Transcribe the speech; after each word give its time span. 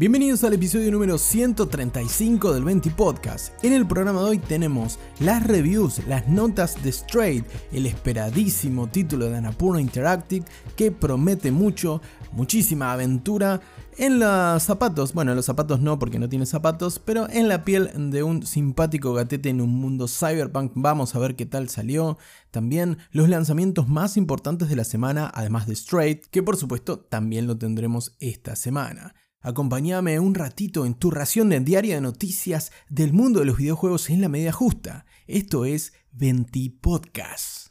Bienvenidos 0.00 0.44
al 0.44 0.52
episodio 0.52 0.92
número 0.92 1.18
135 1.18 2.54
del 2.54 2.62
20 2.62 2.90
Podcast. 2.90 3.52
En 3.64 3.72
el 3.72 3.84
programa 3.84 4.20
de 4.20 4.28
hoy 4.28 4.38
tenemos 4.38 4.96
las 5.18 5.44
reviews, 5.44 6.06
las 6.06 6.28
notas 6.28 6.80
de 6.84 6.90
Straight, 6.90 7.44
el 7.72 7.84
esperadísimo 7.84 8.86
título 8.86 9.28
de 9.28 9.38
Annapurna 9.38 9.80
Interactive 9.80 10.46
que 10.76 10.92
promete 10.92 11.50
mucho, 11.50 12.00
muchísima 12.30 12.92
aventura 12.92 13.60
en 13.96 14.20
los 14.20 14.62
zapatos, 14.62 15.14
bueno, 15.14 15.32
en 15.32 15.36
los 15.36 15.46
zapatos 15.46 15.80
no 15.80 15.98
porque 15.98 16.20
no 16.20 16.28
tiene 16.28 16.46
zapatos, 16.46 17.00
pero 17.00 17.28
en 17.28 17.48
la 17.48 17.64
piel 17.64 17.90
de 18.12 18.22
un 18.22 18.46
simpático 18.46 19.14
gatete 19.14 19.48
en 19.48 19.60
un 19.60 19.70
mundo 19.70 20.06
cyberpunk. 20.06 20.70
Vamos 20.76 21.16
a 21.16 21.18
ver 21.18 21.34
qué 21.34 21.44
tal 21.44 21.68
salió. 21.70 22.18
También 22.52 22.98
los 23.10 23.28
lanzamientos 23.28 23.88
más 23.88 24.16
importantes 24.16 24.68
de 24.68 24.76
la 24.76 24.84
semana, 24.84 25.28
además 25.34 25.66
de 25.66 25.72
Straight, 25.72 26.26
que 26.26 26.44
por 26.44 26.56
supuesto 26.56 27.00
también 27.00 27.48
lo 27.48 27.58
tendremos 27.58 28.14
esta 28.20 28.54
semana. 28.54 29.16
Acompáñame 29.40 30.18
un 30.18 30.34
ratito 30.34 30.84
en 30.84 30.94
tu 30.94 31.12
ración 31.12 31.48
de 31.50 31.60
diaria 31.60 31.94
de 31.94 32.00
noticias 32.00 32.72
del 32.88 33.12
mundo 33.12 33.38
de 33.38 33.46
los 33.46 33.56
videojuegos 33.56 34.10
en 34.10 34.20
la 34.20 34.28
media 34.28 34.50
justa. 34.50 35.06
Esto 35.28 35.64
es 35.64 35.92
20 36.10 36.72
Podcast. 36.80 37.68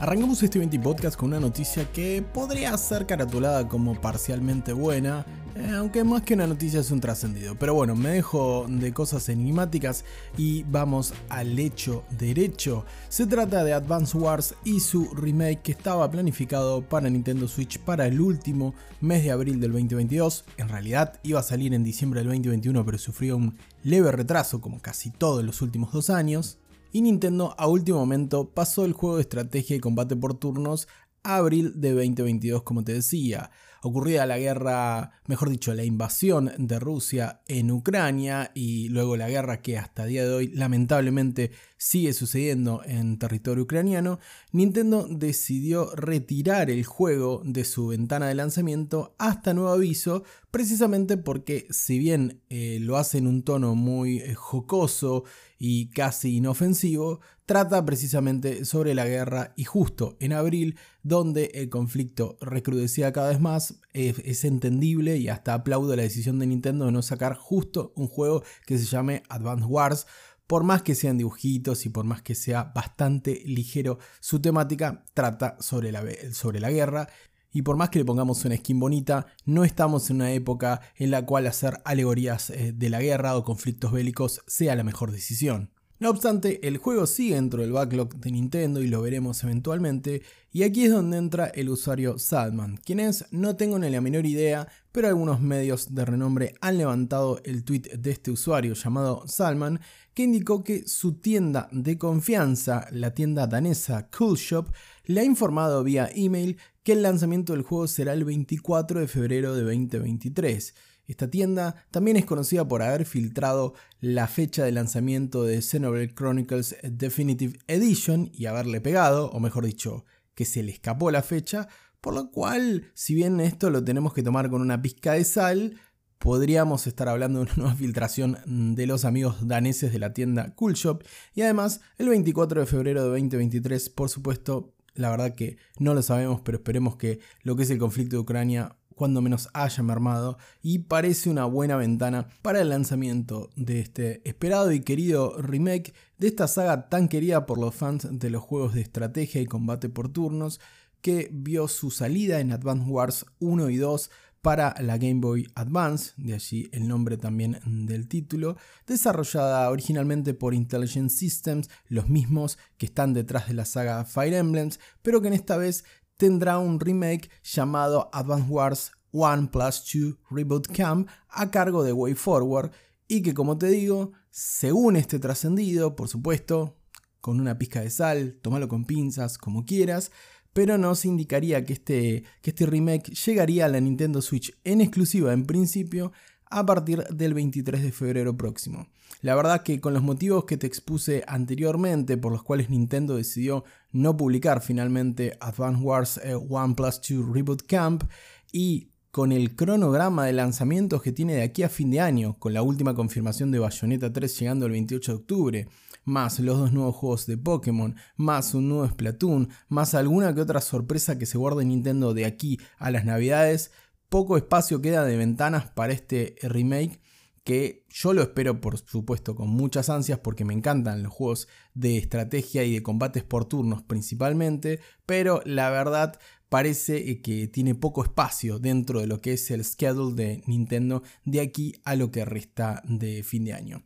Arrancamos 0.00 0.42
este 0.42 0.58
20 0.58 0.80
podcast 0.80 1.16
con 1.16 1.28
una 1.28 1.40
noticia 1.40 1.90
que 1.92 2.22
podría 2.22 2.76
ser 2.76 3.06
caratulada 3.06 3.66
como 3.68 3.98
parcialmente 3.98 4.72
buena, 4.72 5.24
eh, 5.58 5.70
aunque 5.74 6.04
más 6.04 6.22
que 6.22 6.34
una 6.34 6.46
noticia 6.46 6.80
es 6.80 6.90
un 6.90 7.00
trascendido. 7.00 7.54
Pero 7.58 7.74
bueno, 7.74 7.96
me 7.96 8.10
dejo 8.10 8.66
de 8.68 8.92
cosas 8.92 9.28
enigmáticas 9.28 10.04
y 10.36 10.64
vamos 10.64 11.14
al 11.28 11.58
hecho 11.58 12.04
derecho. 12.18 12.84
Se 13.08 13.26
trata 13.26 13.64
de 13.64 13.72
Advance 13.72 14.16
Wars 14.16 14.54
y 14.64 14.80
su 14.80 15.06
remake 15.14 15.62
que 15.62 15.72
estaba 15.72 16.10
planificado 16.10 16.82
para 16.82 17.08
Nintendo 17.08 17.48
Switch 17.48 17.78
para 17.78 18.06
el 18.06 18.20
último 18.20 18.74
mes 19.00 19.24
de 19.24 19.30
abril 19.30 19.58
del 19.58 19.72
2022. 19.72 20.44
En 20.58 20.68
realidad 20.68 21.18
iba 21.22 21.40
a 21.40 21.42
salir 21.42 21.72
en 21.72 21.82
diciembre 21.84 22.20
del 22.20 22.28
2021 22.28 22.84
pero 22.84 22.98
sufrió 22.98 23.36
un 23.36 23.56
leve 23.82 24.12
retraso 24.12 24.60
como 24.60 24.80
casi 24.80 25.10
todo 25.10 25.40
en 25.40 25.46
los 25.46 25.62
últimos 25.62 25.92
dos 25.92 26.10
años 26.10 26.58
y 26.92 27.00
Nintendo 27.02 27.54
a 27.58 27.66
último 27.66 27.98
momento 27.98 28.50
pasó 28.50 28.84
el 28.84 28.92
juego 28.92 29.16
de 29.16 29.22
estrategia 29.22 29.76
y 29.76 29.80
combate 29.80 30.16
por 30.16 30.34
turnos 30.34 30.88
a 31.22 31.36
abril 31.36 31.72
de 31.76 31.92
2022 31.92 32.62
como 32.62 32.84
te 32.84 32.92
decía 32.92 33.50
ocurrida 33.86 34.26
la 34.26 34.38
guerra, 34.38 35.12
mejor 35.26 35.50
dicho, 35.50 35.74
la 35.74 35.84
invasión 35.84 36.52
de 36.58 36.78
Rusia 36.78 37.40
en 37.48 37.70
Ucrania 37.70 38.50
y 38.54 38.88
luego 38.88 39.16
la 39.16 39.28
guerra 39.28 39.62
que 39.62 39.78
hasta 39.78 40.04
día 40.04 40.24
de 40.24 40.32
hoy 40.32 40.48
lamentablemente 40.48 41.50
sigue 41.78 42.12
sucediendo 42.12 42.82
en 42.84 43.18
territorio 43.18 43.64
ucraniano, 43.64 44.18
Nintendo 44.52 45.06
decidió 45.08 45.94
retirar 45.94 46.70
el 46.70 46.84
juego 46.84 47.42
de 47.44 47.64
su 47.64 47.88
ventana 47.88 48.28
de 48.28 48.34
lanzamiento 48.34 49.14
hasta 49.18 49.54
nuevo 49.54 49.70
aviso, 49.70 50.24
precisamente 50.56 51.18
porque 51.18 51.66
si 51.68 51.98
bien 51.98 52.40
eh, 52.48 52.78
lo 52.80 52.96
hace 52.96 53.18
en 53.18 53.26
un 53.26 53.42
tono 53.42 53.74
muy 53.74 54.20
eh, 54.20 54.34
jocoso 54.34 55.24
y 55.58 55.90
casi 55.90 56.36
inofensivo, 56.36 57.20
trata 57.44 57.84
precisamente 57.84 58.64
sobre 58.64 58.94
la 58.94 59.04
guerra 59.04 59.52
y 59.54 59.64
justo 59.64 60.16
en 60.18 60.32
abril, 60.32 60.78
donde 61.02 61.50
el 61.52 61.68
conflicto 61.68 62.38
recrudecía 62.40 63.12
cada 63.12 63.28
vez 63.28 63.38
más, 63.38 63.74
es, 63.92 64.46
entendible 64.46 65.18
y 65.18 65.28
hasta 65.28 65.52
aplaudo 65.52 65.94
la 65.94 66.04
decisión 66.04 66.38
de 66.38 66.46
Nintendo 66.46 66.86
de 66.86 66.92
no 66.92 67.02
sacar 67.02 67.34
justo 67.34 67.92
un 67.94 68.08
juego 68.08 68.42
que 68.64 68.78
se 68.78 68.86
llame 68.86 69.24
Advance 69.28 69.66
Wars. 69.66 70.06
Por 70.46 70.64
más 70.64 70.80
que 70.80 70.94
sean 70.94 71.18
dibujitos 71.18 71.84
y 71.84 71.90
por 71.90 72.06
más 72.06 72.22
que 72.22 72.34
sea 72.34 72.72
bastante 72.74 73.42
ligero, 73.44 73.98
su 74.20 74.40
temática 74.40 75.04
trata 75.12 75.58
sobre 75.60 75.92
la, 75.92 76.02
sobre 76.32 76.60
la 76.60 76.70
guerra 76.70 77.08
y 77.52 77.62
por 77.62 77.76
más 77.76 77.90
que 77.90 77.98
le 77.98 78.04
pongamos 78.04 78.44
una 78.44 78.56
skin 78.56 78.78
bonita, 78.78 79.26
no 79.44 79.64
estamos 79.64 80.10
en 80.10 80.16
una 80.16 80.32
época 80.32 80.80
en 80.96 81.10
la 81.10 81.24
cual 81.24 81.46
hacer 81.46 81.80
alegorías 81.84 82.50
eh, 82.50 82.72
de 82.74 82.90
la 82.90 83.00
guerra 83.00 83.36
o 83.36 83.44
conflictos 83.44 83.92
bélicos 83.92 84.42
sea 84.46 84.76
la 84.76 84.84
mejor 84.84 85.10
decisión. 85.10 85.70
No 85.98 86.10
obstante, 86.10 86.68
el 86.68 86.76
juego 86.76 87.06
sigue 87.06 87.36
dentro 87.36 87.62
del 87.62 87.72
backlog 87.72 88.16
de 88.16 88.30
Nintendo 88.30 88.82
y 88.82 88.86
lo 88.86 89.00
veremos 89.00 89.42
eventualmente, 89.44 90.20
y 90.52 90.62
aquí 90.62 90.84
es 90.84 90.92
donde 90.92 91.16
entra 91.16 91.46
el 91.46 91.70
usuario 91.70 92.18
Salman, 92.18 92.76
quien 92.84 93.00
es, 93.00 93.24
no 93.30 93.56
tengo 93.56 93.78
ni 93.78 93.88
la 93.88 94.02
menor 94.02 94.26
idea, 94.26 94.68
pero 94.92 95.08
algunos 95.08 95.40
medios 95.40 95.94
de 95.94 96.04
renombre 96.04 96.54
han 96.60 96.76
levantado 96.76 97.40
el 97.44 97.64
tweet 97.64 97.96
de 97.98 98.10
este 98.10 98.30
usuario 98.30 98.74
llamado 98.74 99.26
Salman, 99.26 99.80
que 100.12 100.24
indicó 100.24 100.62
que 100.62 100.86
su 100.86 101.14
tienda 101.14 101.66
de 101.72 101.96
confianza, 101.96 102.86
la 102.90 103.14
tienda 103.14 103.46
danesa 103.46 104.10
Cool 104.10 104.36
Shop, 104.36 104.68
le 105.04 105.20
ha 105.20 105.24
informado 105.24 105.82
vía 105.82 106.10
email 106.14 106.58
que 106.86 106.92
el 106.92 107.02
lanzamiento 107.02 107.52
del 107.52 107.62
juego 107.62 107.88
será 107.88 108.12
el 108.12 108.24
24 108.24 109.00
de 109.00 109.08
febrero 109.08 109.56
de 109.56 109.62
2023. 109.64 110.72
Esta 111.08 111.28
tienda 111.28 111.74
también 111.90 112.16
es 112.16 112.24
conocida 112.24 112.68
por 112.68 112.80
haber 112.80 113.06
filtrado 113.06 113.74
la 113.98 114.28
fecha 114.28 114.62
de 114.62 114.70
lanzamiento 114.70 115.42
de 115.42 115.62
Xenoblade 115.62 116.14
Chronicles 116.14 116.76
Definitive 116.84 117.58
Edition 117.66 118.30
y 118.32 118.46
haberle 118.46 118.80
pegado, 118.80 119.32
o 119.32 119.40
mejor 119.40 119.66
dicho, 119.66 120.04
que 120.36 120.44
se 120.44 120.62
le 120.62 120.70
escapó 120.70 121.10
la 121.10 121.24
fecha, 121.24 121.66
por 122.00 122.14
lo 122.14 122.30
cual, 122.30 122.92
si 122.94 123.16
bien 123.16 123.40
esto 123.40 123.68
lo 123.70 123.82
tenemos 123.82 124.14
que 124.14 124.22
tomar 124.22 124.48
con 124.48 124.62
una 124.62 124.80
pizca 124.80 125.14
de 125.14 125.24
sal, 125.24 125.80
podríamos 126.18 126.86
estar 126.86 127.08
hablando 127.08 127.40
de 127.40 127.46
una 127.46 127.54
nueva 127.56 127.74
filtración 127.74 128.38
de 128.76 128.86
los 128.86 129.04
amigos 129.04 129.48
daneses 129.48 129.92
de 129.92 129.98
la 129.98 130.12
tienda 130.12 130.54
Cool 130.54 130.74
Shop. 130.74 131.02
Y 131.34 131.42
además, 131.42 131.80
el 131.98 132.10
24 132.10 132.60
de 132.60 132.66
febrero 132.66 133.02
de 133.02 133.08
2023, 133.08 133.90
por 133.90 134.08
supuesto, 134.08 134.75
la 134.96 135.10
verdad 135.10 135.34
que 135.34 135.56
no 135.78 135.94
lo 135.94 136.02
sabemos, 136.02 136.40
pero 136.42 136.58
esperemos 136.58 136.96
que 136.96 137.20
lo 137.42 137.56
que 137.56 137.62
es 137.62 137.70
el 137.70 137.78
conflicto 137.78 138.16
de 138.16 138.22
Ucrania 138.22 138.76
cuando 138.96 139.20
menos 139.20 139.48
haya 139.52 139.82
mermado 139.82 140.38
y 140.62 140.80
parece 140.80 141.28
una 141.30 141.44
buena 141.44 141.76
ventana 141.76 142.28
para 142.42 142.62
el 142.62 142.70
lanzamiento 142.70 143.50
de 143.54 143.80
este 143.80 144.26
esperado 144.28 144.72
y 144.72 144.80
querido 144.80 145.40
remake 145.40 145.92
de 146.18 146.28
esta 146.28 146.48
saga 146.48 146.88
tan 146.88 147.08
querida 147.08 147.44
por 147.46 147.58
los 147.58 147.74
fans 147.74 148.08
de 148.10 148.30
los 148.30 148.42
juegos 148.42 148.74
de 148.74 148.80
estrategia 148.80 149.40
y 149.40 149.46
combate 149.46 149.90
por 149.90 150.08
turnos 150.08 150.60
que 151.02 151.28
vio 151.30 151.68
su 151.68 151.90
salida 151.90 152.40
en 152.40 152.52
Advance 152.52 152.90
Wars 152.90 153.26
1 153.38 153.70
y 153.70 153.76
2 153.76 154.10
para 154.46 154.76
la 154.80 154.96
Game 154.96 155.18
Boy 155.18 155.50
Advance, 155.56 156.12
de 156.16 156.34
allí 156.34 156.68
el 156.70 156.86
nombre 156.86 157.16
también 157.16 157.58
del 157.66 158.06
título, 158.06 158.56
desarrollada 158.86 159.68
originalmente 159.68 160.34
por 160.34 160.54
Intelligent 160.54 161.10
Systems, 161.10 161.68
los 161.88 162.08
mismos 162.08 162.56
que 162.78 162.86
están 162.86 163.12
detrás 163.12 163.48
de 163.48 163.54
la 163.54 163.64
saga 163.64 164.04
Fire 164.04 164.34
Emblems, 164.34 164.78
pero 165.02 165.20
que 165.20 165.26
en 165.26 165.34
esta 165.34 165.56
vez 165.56 165.82
tendrá 166.16 166.58
un 166.58 166.78
remake 166.78 167.28
llamado 167.42 168.08
Advance 168.12 168.48
Wars 168.48 168.92
1 169.10 169.50
Plus 169.50 169.82
2 169.92 170.14
Reboot 170.30 170.68
Camp 170.68 171.08
a 171.28 171.50
cargo 171.50 171.82
de 171.82 171.92
Way 171.92 172.14
Forward 172.14 172.70
y 173.08 173.22
que 173.22 173.34
como 173.34 173.58
te 173.58 173.66
digo, 173.66 174.12
según 174.30 174.94
este 174.94 175.18
trascendido, 175.18 175.96
por 175.96 176.06
supuesto, 176.06 176.78
con 177.20 177.40
una 177.40 177.58
pizca 177.58 177.80
de 177.80 177.90
sal, 177.90 178.38
tómalo 178.42 178.68
con 178.68 178.84
pinzas, 178.84 179.38
como 179.38 179.64
quieras, 179.64 180.12
pero 180.56 180.78
nos 180.78 181.04
indicaría 181.04 181.66
que 181.66 181.74
este, 181.74 182.24
que 182.40 182.48
este 182.48 182.64
remake 182.64 183.12
llegaría 183.12 183.66
a 183.66 183.68
la 183.68 183.78
Nintendo 183.78 184.22
Switch 184.22 184.56
en 184.64 184.80
exclusiva 184.80 185.34
en 185.34 185.44
principio 185.44 186.12
a 186.46 186.64
partir 186.64 187.04
del 187.08 187.34
23 187.34 187.82
de 187.82 187.92
febrero 187.92 188.38
próximo. 188.38 188.88
La 189.20 189.34
verdad 189.34 189.62
que 189.62 189.82
con 189.82 189.92
los 189.92 190.02
motivos 190.02 190.46
que 190.46 190.56
te 190.56 190.66
expuse 190.66 191.22
anteriormente 191.28 192.16
por 192.16 192.32
los 192.32 192.42
cuales 192.42 192.70
Nintendo 192.70 193.16
decidió 193.16 193.64
no 193.92 194.16
publicar 194.16 194.62
finalmente 194.62 195.36
Advance 195.40 195.82
Wars 195.82 196.20
1 196.24 196.64
eh, 196.64 196.74
Plus 196.74 197.00
2 197.06 197.34
Reboot 197.34 197.66
Camp 197.66 198.04
y 198.50 198.88
con 199.10 199.32
el 199.32 199.56
cronograma 199.56 200.24
de 200.24 200.32
lanzamientos 200.32 201.02
que 201.02 201.12
tiene 201.12 201.34
de 201.34 201.42
aquí 201.42 201.64
a 201.64 201.68
fin 201.68 201.90
de 201.90 202.00
año, 202.00 202.38
con 202.38 202.54
la 202.54 202.62
última 202.62 202.94
confirmación 202.94 203.50
de 203.50 203.58
Bayonetta 203.58 204.10
3 204.10 204.38
llegando 204.38 204.64
el 204.64 204.72
28 204.72 205.12
de 205.12 205.18
octubre, 205.18 205.68
más 206.06 206.40
los 206.40 206.56
dos 206.56 206.72
nuevos 206.72 206.96
juegos 206.96 207.26
de 207.26 207.36
Pokémon, 207.36 207.96
más 208.16 208.54
un 208.54 208.70
nuevo 208.70 208.88
Splatoon, 208.88 209.50
más 209.68 209.94
alguna 209.94 210.34
que 210.34 210.40
otra 210.40 210.62
sorpresa 210.62 211.18
que 211.18 211.26
se 211.26 211.36
guarde 211.36 211.66
Nintendo 211.66 212.14
de 212.14 212.24
aquí 212.24 212.58
a 212.78 212.90
las 212.90 213.04
navidades, 213.04 213.72
poco 214.08 214.38
espacio 214.38 214.80
queda 214.80 215.04
de 215.04 215.16
ventanas 215.16 215.66
para 215.66 215.92
este 215.92 216.36
remake 216.42 217.00
que 217.44 217.84
yo 217.88 218.12
lo 218.12 218.22
espero 218.22 218.60
por 218.60 218.78
supuesto 218.78 219.36
con 219.36 219.48
muchas 219.48 219.90
ansias 219.90 220.18
porque 220.18 220.44
me 220.44 220.54
encantan 220.54 221.02
los 221.02 221.12
juegos 221.12 221.48
de 221.74 221.98
estrategia 221.98 222.64
y 222.64 222.74
de 222.74 222.82
combates 222.82 223.22
por 223.22 223.44
turnos 223.44 223.82
principalmente, 223.82 224.80
pero 225.06 225.42
la 225.44 225.70
verdad 225.70 226.18
parece 226.48 227.20
que 227.20 227.48
tiene 227.48 227.74
poco 227.74 228.04
espacio 228.04 228.58
dentro 228.58 229.00
de 229.00 229.06
lo 229.06 229.20
que 229.20 229.32
es 229.32 229.50
el 229.50 229.64
schedule 229.64 230.14
de 230.14 230.42
Nintendo 230.46 231.02
de 231.24 231.40
aquí 231.40 231.74
a 231.84 231.96
lo 231.96 232.10
que 232.10 232.24
resta 232.24 232.82
de 232.84 233.22
fin 233.22 233.44
de 233.44 233.52
año. 233.52 233.84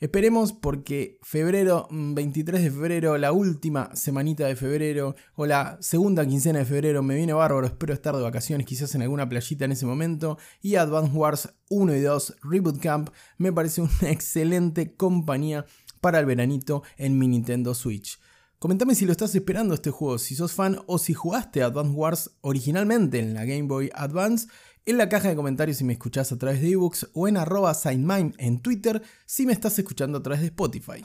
Esperemos 0.00 0.52
porque 0.52 1.18
febrero, 1.22 1.88
23 1.90 2.60
mm, 2.60 2.64
de 2.64 2.70
febrero, 2.70 3.18
la 3.18 3.32
última 3.32 3.90
semanita 3.96 4.46
de 4.46 4.54
febrero 4.54 5.16
o 5.34 5.44
la 5.44 5.76
segunda 5.80 6.24
quincena 6.24 6.60
de 6.60 6.64
febrero 6.64 7.02
me 7.02 7.16
viene 7.16 7.32
bárbaro, 7.32 7.66
espero 7.66 7.94
estar 7.94 8.14
de 8.14 8.22
vacaciones 8.22 8.64
quizás 8.64 8.94
en 8.94 9.02
alguna 9.02 9.28
playita 9.28 9.64
en 9.64 9.72
ese 9.72 9.86
momento. 9.86 10.38
Y 10.62 10.76
Advance 10.76 11.12
Wars 11.16 11.52
1 11.70 11.96
y 11.96 12.00
2 12.00 12.36
Reboot 12.42 12.78
Camp 12.78 13.10
me 13.38 13.52
parece 13.52 13.80
una 13.80 13.90
excelente 14.10 14.94
compañía 14.94 15.66
para 16.00 16.20
el 16.20 16.26
veranito 16.26 16.84
en 16.96 17.18
mi 17.18 17.26
Nintendo 17.26 17.74
Switch. 17.74 18.20
Comentame 18.60 18.96
si 18.96 19.04
lo 19.04 19.12
estás 19.12 19.34
esperando 19.36 19.74
este 19.74 19.90
juego, 19.90 20.18
si 20.18 20.34
sos 20.34 20.52
fan 20.52 20.80
o 20.86 20.98
si 20.98 21.14
jugaste 21.14 21.62
Advance 21.62 21.92
Wars 21.92 22.30
originalmente 22.40 23.20
en 23.20 23.34
la 23.34 23.44
Game 23.44 23.68
Boy 23.68 23.90
Advance, 23.94 24.48
en 24.88 24.96
la 24.96 25.10
caja 25.10 25.28
de 25.28 25.36
comentarios 25.36 25.76
si 25.76 25.84
me 25.84 25.92
escuchás 25.92 26.32
a 26.32 26.38
través 26.38 26.62
de 26.62 26.70
ebooks 26.70 27.10
o 27.12 27.28
en 27.28 27.36
arroba 27.36 27.74
signmime 27.74 28.32
en 28.38 28.58
Twitter 28.58 29.02
si 29.26 29.44
me 29.44 29.52
estás 29.52 29.78
escuchando 29.78 30.16
a 30.16 30.22
través 30.22 30.40
de 30.40 30.46
Spotify. 30.46 31.04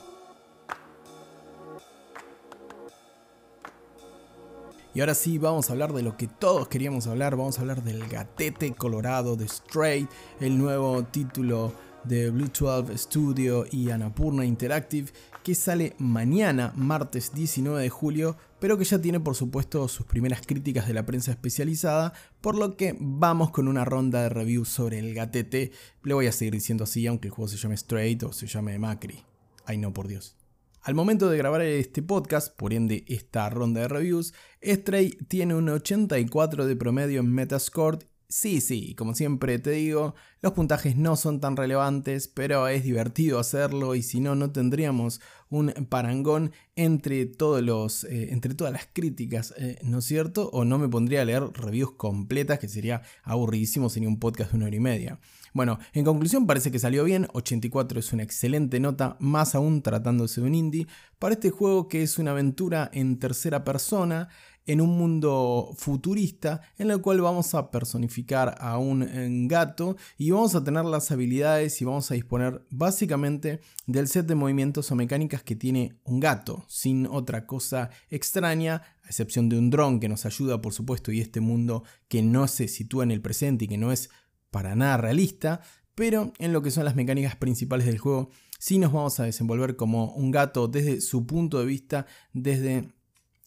Y 4.95 5.01
ahora 5.01 5.15
sí, 5.15 5.37
vamos 5.37 5.69
a 5.69 5.73
hablar 5.73 5.91
de 5.91 6.01
lo 6.01 6.15
que 6.15 6.27
todos 6.27 6.69
queríamos 6.69 7.07
hablar, 7.07 7.35
vamos 7.35 7.57
a 7.57 7.61
hablar 7.61 7.83
del 7.83 8.07
gatete 8.07 8.73
colorado 8.73 9.35
de 9.35 9.49
Stray, 9.49 10.07
el 10.39 10.57
nuevo 10.57 11.03
título 11.03 11.73
de 12.05 12.29
Blue 12.29 12.51
12 12.57 12.97
Studio 12.97 13.65
y 13.69 13.89
Anapurna 13.89 14.45
Interactive 14.45 15.11
que 15.43 15.55
sale 15.55 15.93
mañana, 15.99 16.71
martes 16.75 17.33
19 17.33 17.81
de 17.81 17.89
julio, 17.89 18.37
pero 18.59 18.77
que 18.77 18.85
ya 18.85 18.99
tiene 18.99 19.19
por 19.19 19.35
supuesto 19.35 19.87
sus 19.89 20.05
primeras 20.05 20.47
críticas 20.47 20.87
de 20.87 20.93
la 20.93 21.05
prensa 21.05 21.31
especializada, 21.31 22.13
por 22.39 22.57
lo 22.57 22.77
que 22.77 22.95
vamos 22.99 23.51
con 23.51 23.67
una 23.67 23.83
ronda 23.83 24.23
de 24.23 24.29
reviews 24.29 24.69
sobre 24.69 24.99
el 24.99 25.13
gatete. 25.13 25.71
Le 26.03 26.13
voy 26.13 26.27
a 26.27 26.31
seguir 26.31 26.53
diciendo 26.53 26.85
así, 26.85 27.05
aunque 27.05 27.27
el 27.27 27.33
juego 27.33 27.49
se 27.49 27.57
llame 27.57 27.75
Straight 27.75 28.23
o 28.23 28.31
se 28.31 28.47
llame 28.47 28.79
Macri. 28.79 29.23
Ay 29.65 29.77
no, 29.77 29.93
por 29.93 30.07
Dios. 30.07 30.37
Al 30.81 30.95
momento 30.95 31.29
de 31.29 31.37
grabar 31.37 31.61
este 31.61 32.01
podcast, 32.01 32.55
por 32.55 32.73
ende 32.73 33.05
esta 33.07 33.49
ronda 33.49 33.81
de 33.81 33.87
reviews, 33.87 34.33
Stray 34.61 35.11
tiene 35.27 35.55
un 35.55 35.69
84 35.69 36.65
de 36.65 36.75
promedio 36.75 37.19
en 37.19 37.31
Metascore 37.31 37.99
Sí, 38.35 38.61
sí, 38.61 38.95
como 38.95 39.13
siempre 39.13 39.59
te 39.59 39.69
digo, 39.69 40.15
los 40.41 40.53
puntajes 40.53 40.97
no 40.97 41.15
son 41.17 41.39
tan 41.39 41.55
relevantes, 41.55 42.27
pero 42.27 42.67
es 42.67 42.83
divertido 42.83 43.37
hacerlo 43.37 43.93
y 43.93 44.01
si 44.01 44.19
no, 44.21 44.33
no 44.33 44.51
tendríamos 44.51 45.21
un 45.51 45.71
parangón 45.87 46.51
entre, 46.75 47.27
todos 47.27 47.61
los, 47.61 48.05
eh, 48.05 48.31
entre 48.31 48.55
todas 48.55 48.73
las 48.73 48.87
críticas, 48.91 49.53
eh, 49.57 49.77
¿no 49.83 49.99
es 49.99 50.05
cierto? 50.05 50.49
O 50.49 50.65
no 50.65 50.79
me 50.79 50.89
pondría 50.89 51.21
a 51.21 51.25
leer 51.25 51.43
reviews 51.53 51.91
completas, 51.91 52.57
que 52.57 52.67
sería 52.67 53.03
aburridísimo 53.21 53.87
sin 53.91 54.07
un 54.07 54.19
podcast 54.19 54.49
de 54.49 54.57
una 54.57 54.65
hora 54.65 54.75
y 54.75 54.79
media. 54.79 55.19
Bueno, 55.53 55.77
en 55.93 56.03
conclusión 56.03 56.47
parece 56.47 56.71
que 56.71 56.79
salió 56.79 57.03
bien, 57.03 57.27
84 57.33 57.99
es 57.99 58.11
una 58.13 58.23
excelente 58.23 58.79
nota, 58.79 59.15
más 59.19 59.53
aún 59.53 59.83
tratándose 59.83 60.41
de 60.41 60.47
un 60.47 60.55
indie, 60.55 60.87
para 61.19 61.35
este 61.35 61.51
juego 61.51 61.87
que 61.87 62.01
es 62.01 62.17
una 62.17 62.31
aventura 62.31 62.89
en 62.91 63.19
tercera 63.19 63.63
persona, 63.63 64.29
en 64.65 64.81
un 64.81 64.97
mundo 64.97 65.73
futurista 65.75 66.61
en 66.77 66.91
el 66.91 67.01
cual 67.01 67.21
vamos 67.21 67.53
a 67.53 67.69
personificar 67.71 68.55
a 68.59 68.77
un 68.77 69.03
eh, 69.03 69.27
gato 69.47 69.97
y 70.17 70.31
vamos 70.31 70.55
a 70.55 70.63
tener 70.63 70.85
las 70.85 71.11
habilidades 71.11 71.81
y 71.81 71.85
vamos 71.85 72.09
a 72.09 72.13
disponer 72.13 72.65
básicamente 72.69 73.59
del 73.85 74.07
set 74.07 74.25
de 74.25 74.35
movimientos 74.35 74.91
o 74.91 74.95
mecánicas 74.95 75.43
que 75.43 75.55
tiene 75.55 75.99
un 76.03 76.19
gato, 76.19 76.65
sin 76.67 77.07
otra 77.07 77.45
cosa 77.45 77.89
extraña, 78.09 78.81
a 79.03 79.07
excepción 79.07 79.49
de 79.49 79.57
un 79.57 79.69
dron 79.69 79.99
que 79.99 80.09
nos 80.09 80.25
ayuda 80.25 80.61
por 80.61 80.73
supuesto 80.73 81.11
y 81.11 81.19
este 81.19 81.41
mundo 81.41 81.83
que 82.07 82.21
no 82.21 82.47
se 82.47 82.67
sitúa 82.67 83.03
en 83.03 83.11
el 83.11 83.21
presente 83.21 83.65
y 83.65 83.67
que 83.67 83.77
no 83.77 83.91
es 83.91 84.09
para 84.49 84.75
nada 84.75 84.97
realista, 84.97 85.61
pero 85.95 86.31
en 86.39 86.53
lo 86.53 86.61
que 86.61 86.71
son 86.71 86.85
las 86.85 86.95
mecánicas 86.95 87.35
principales 87.35 87.85
del 87.85 87.97
juego 87.97 88.29
sí 88.59 88.77
nos 88.77 88.93
vamos 88.93 89.19
a 89.19 89.25
desenvolver 89.25 89.75
como 89.75 90.13
un 90.13 90.31
gato 90.31 90.69
desde 90.69 91.01
su 91.01 91.25
punto 91.25 91.59
de 91.59 91.65
vista, 91.65 92.05
desde 92.31 92.93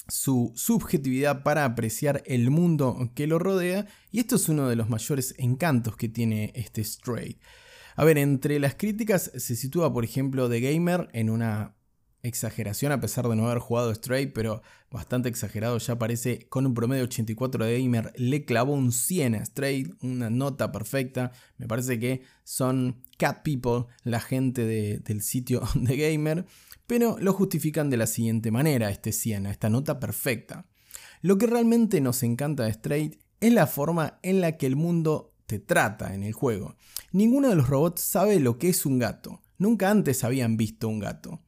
su 0.09 0.53
subjetividad 0.55 1.43
para 1.43 1.65
apreciar 1.65 2.23
el 2.27 2.51
mundo 2.51 3.11
que 3.15 3.27
lo 3.27 3.39
rodea 3.39 3.87
y 4.11 4.21
esto 4.21 4.37
es 4.37 4.49
uno 4.49 4.69
de 4.69 4.77
los 4.77 4.89
mayores 4.89 5.35
encantos 5.39 5.97
que 5.97 6.09
tiene 6.09 6.53
este 6.55 6.85
Stray. 6.85 7.39
A 7.97 8.05
ver, 8.05 8.19
entre 8.19 8.59
las 8.59 8.75
críticas 8.75 9.31
se 9.35 9.57
sitúa 9.57 9.93
por 9.93 10.05
ejemplo 10.05 10.49
The 10.49 10.61
Gamer 10.61 11.09
en 11.13 11.31
una 11.31 11.77
exageración 12.23 12.93
a 12.93 13.01
pesar 13.01 13.29
de 13.29 13.37
no 13.37 13.47
haber 13.47 13.59
jugado 13.59 13.95
Stray, 13.95 14.27
pero 14.27 14.63
bastante 14.91 15.29
exagerado 15.29 15.79
ya 15.79 15.99
parece, 15.99 16.49
con 16.49 16.67
un 16.67 16.75
promedio 16.75 17.05
84 17.05 17.65
de 17.65 17.81
Gamer 17.81 18.13
le 18.17 18.45
clavó 18.45 18.75
un 18.75 18.93
100 18.93 19.35
a 19.37 19.45
Stray, 19.45 19.93
una 20.03 20.31
nota 20.31 20.73
perfecta, 20.73 21.33
me 21.59 21.67
parece 21.67 21.99
que 21.99 22.23
son 22.45 23.03
cat 23.19 23.43
people 23.43 23.87
la 24.03 24.21
gente 24.21 24.65
del 25.01 25.23
sitio 25.23 25.63
de 25.75 25.97
Gamer 25.97 26.47
pero 26.87 27.17
lo 27.19 27.33
justifican 27.33 27.91
de 27.91 27.97
la 27.97 28.07
siguiente 28.07 28.51
manera, 28.51 28.91
este 28.91 29.13
Siena, 29.13 29.51
esta 29.51 29.69
nota 29.69 29.99
perfecta. 29.99 30.67
Lo 31.23 31.39
que 31.39 31.47
realmente 31.47 32.01
nos 32.01 32.23
encanta 32.23 32.65
de 32.65 32.71
Straight 32.71 33.21
es 33.41 33.53
la 33.53 33.67
forma 33.67 34.19
en 34.23 34.41
la 34.41 34.57
que 34.57 34.67
el 34.67 34.77
mundo 34.77 35.35
te 35.47 35.59
trata 35.59 36.15
en 36.15 36.23
el 36.23 36.33
juego. 36.33 36.77
Ninguno 37.13 37.49
de 37.49 37.57
los 37.57 37.69
robots 37.69 38.03
sabe 38.03 38.41
lo 38.41 38.59
que 38.59 38.69
es 38.69 38.87
un 38.87 38.99
gato, 38.99 39.43
nunca 39.59 39.91
antes 39.91 40.25
habían 40.25 40.57
visto 40.57 40.89
un 40.89 40.99
gato. 40.99 41.43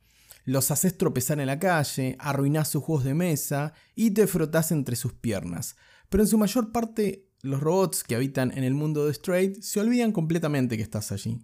Los 0.44 0.70
haces 0.70 0.96
tropezar 0.96 1.40
en 1.40 1.46
la 1.46 1.58
calle, 1.58 2.16
arruinás 2.18 2.68
sus 2.68 2.82
juegos 2.82 3.04
de 3.04 3.14
mesa 3.14 3.74
y 3.94 4.12
te 4.12 4.26
frotás 4.26 4.72
entre 4.72 4.96
sus 4.96 5.12
piernas. 5.12 5.76
Pero 6.08 6.22
en 6.22 6.28
su 6.28 6.38
mayor 6.38 6.72
parte, 6.72 7.28
los 7.42 7.60
robots 7.60 8.02
que 8.02 8.14
habitan 8.14 8.56
en 8.56 8.64
el 8.64 8.72
mundo 8.72 9.04
de 9.04 9.12
Straight 9.12 9.60
se 9.60 9.78
olvidan 9.78 10.10
completamente 10.10 10.78
que 10.78 10.82
estás 10.82 11.12
allí. 11.12 11.38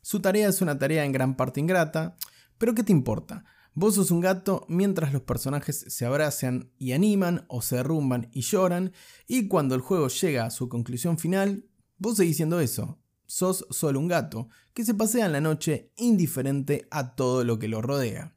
Su 0.00 0.20
tarea 0.20 0.48
es 0.48 0.62
una 0.62 0.78
tarea 0.78 1.04
en 1.04 1.12
gran 1.12 1.36
parte 1.36 1.60
ingrata, 1.60 2.16
pero 2.62 2.76
¿qué 2.76 2.84
te 2.84 2.92
importa? 2.92 3.44
Vos 3.74 3.96
sos 3.96 4.12
un 4.12 4.20
gato 4.20 4.64
mientras 4.68 5.12
los 5.12 5.22
personajes 5.22 5.84
se 5.88 6.06
abrazan 6.06 6.70
y 6.78 6.92
animan 6.92 7.44
o 7.48 7.60
se 7.60 7.74
derrumban 7.74 8.28
y 8.32 8.42
lloran 8.42 8.92
y 9.26 9.48
cuando 9.48 9.74
el 9.74 9.80
juego 9.80 10.06
llega 10.06 10.46
a 10.46 10.50
su 10.52 10.68
conclusión 10.68 11.18
final, 11.18 11.66
vos 11.98 12.18
seguís 12.18 12.36
siendo 12.36 12.60
eso. 12.60 13.00
Sos 13.26 13.66
solo 13.70 13.98
un 13.98 14.06
gato 14.06 14.48
que 14.74 14.84
se 14.84 14.94
pasea 14.94 15.26
en 15.26 15.32
la 15.32 15.40
noche 15.40 15.90
indiferente 15.96 16.86
a 16.92 17.16
todo 17.16 17.42
lo 17.42 17.58
que 17.58 17.66
lo 17.66 17.82
rodea. 17.82 18.36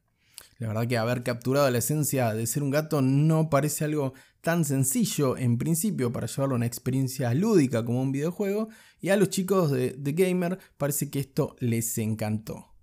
La 0.58 0.66
verdad 0.66 0.88
que 0.88 0.98
haber 0.98 1.22
capturado 1.22 1.70
la 1.70 1.78
esencia 1.78 2.34
de 2.34 2.48
ser 2.48 2.64
un 2.64 2.70
gato 2.70 3.02
no 3.02 3.48
parece 3.48 3.84
algo 3.84 4.12
tan 4.40 4.64
sencillo 4.64 5.36
en 5.36 5.56
principio 5.56 6.10
para 6.10 6.26
llevarlo 6.26 6.56
a 6.56 6.58
una 6.58 6.66
experiencia 6.66 7.32
lúdica 7.32 7.84
como 7.84 8.02
un 8.02 8.10
videojuego 8.10 8.70
y 9.00 9.10
a 9.10 9.16
los 9.16 9.30
chicos 9.30 9.70
de 9.70 9.90
The 9.90 10.14
Gamer 10.14 10.58
parece 10.78 11.10
que 11.10 11.20
esto 11.20 11.54
les 11.60 11.96
encantó. 11.98 12.75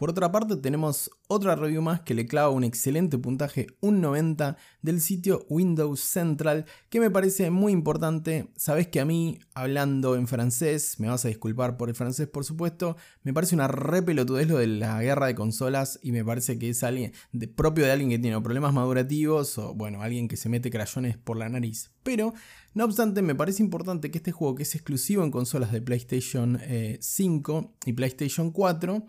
Por 0.00 0.08
otra 0.08 0.32
parte 0.32 0.56
tenemos 0.56 1.10
otra 1.28 1.56
review 1.56 1.82
más 1.82 2.00
que 2.00 2.14
le 2.14 2.24
clava 2.24 2.48
un 2.48 2.64
excelente 2.64 3.18
puntaje, 3.18 3.66
un 3.80 4.00
90 4.00 4.56
del 4.80 4.98
sitio 4.98 5.44
Windows 5.50 6.00
Central, 6.00 6.64
que 6.88 7.00
me 7.00 7.10
parece 7.10 7.50
muy 7.50 7.70
importante. 7.74 8.48
Sabes 8.56 8.88
que 8.88 9.00
a 9.00 9.04
mí, 9.04 9.40
hablando 9.52 10.16
en 10.16 10.26
francés, 10.26 10.98
me 11.00 11.08
vas 11.08 11.26
a 11.26 11.28
disculpar 11.28 11.76
por 11.76 11.90
el 11.90 11.94
francés 11.94 12.28
por 12.28 12.46
supuesto, 12.46 12.96
me 13.24 13.34
parece 13.34 13.54
una 13.54 13.68
re 13.68 14.00
pelotudez 14.00 14.48
lo 14.48 14.56
de 14.56 14.68
la 14.68 15.02
guerra 15.02 15.26
de 15.26 15.34
consolas 15.34 16.00
y 16.02 16.12
me 16.12 16.24
parece 16.24 16.58
que 16.58 16.70
es 16.70 16.82
alguien 16.82 17.12
de, 17.32 17.46
propio 17.46 17.84
de 17.84 17.92
alguien 17.92 18.08
que 18.08 18.18
tiene 18.18 18.40
problemas 18.40 18.72
madurativos 18.72 19.58
o 19.58 19.74
bueno, 19.74 20.00
alguien 20.00 20.28
que 20.28 20.38
se 20.38 20.48
mete 20.48 20.70
crayones 20.70 21.18
por 21.18 21.36
la 21.36 21.50
nariz. 21.50 21.90
Pero, 22.04 22.32
no 22.72 22.86
obstante, 22.86 23.20
me 23.20 23.34
parece 23.34 23.62
importante 23.62 24.10
que 24.10 24.16
este 24.16 24.32
juego 24.32 24.54
que 24.54 24.62
es 24.62 24.74
exclusivo 24.74 25.24
en 25.24 25.30
consolas 25.30 25.72
de 25.72 25.82
PlayStation 25.82 26.58
5 26.98 27.60
eh, 27.60 27.90
y 27.90 27.92
PlayStation 27.92 28.50
4, 28.50 29.06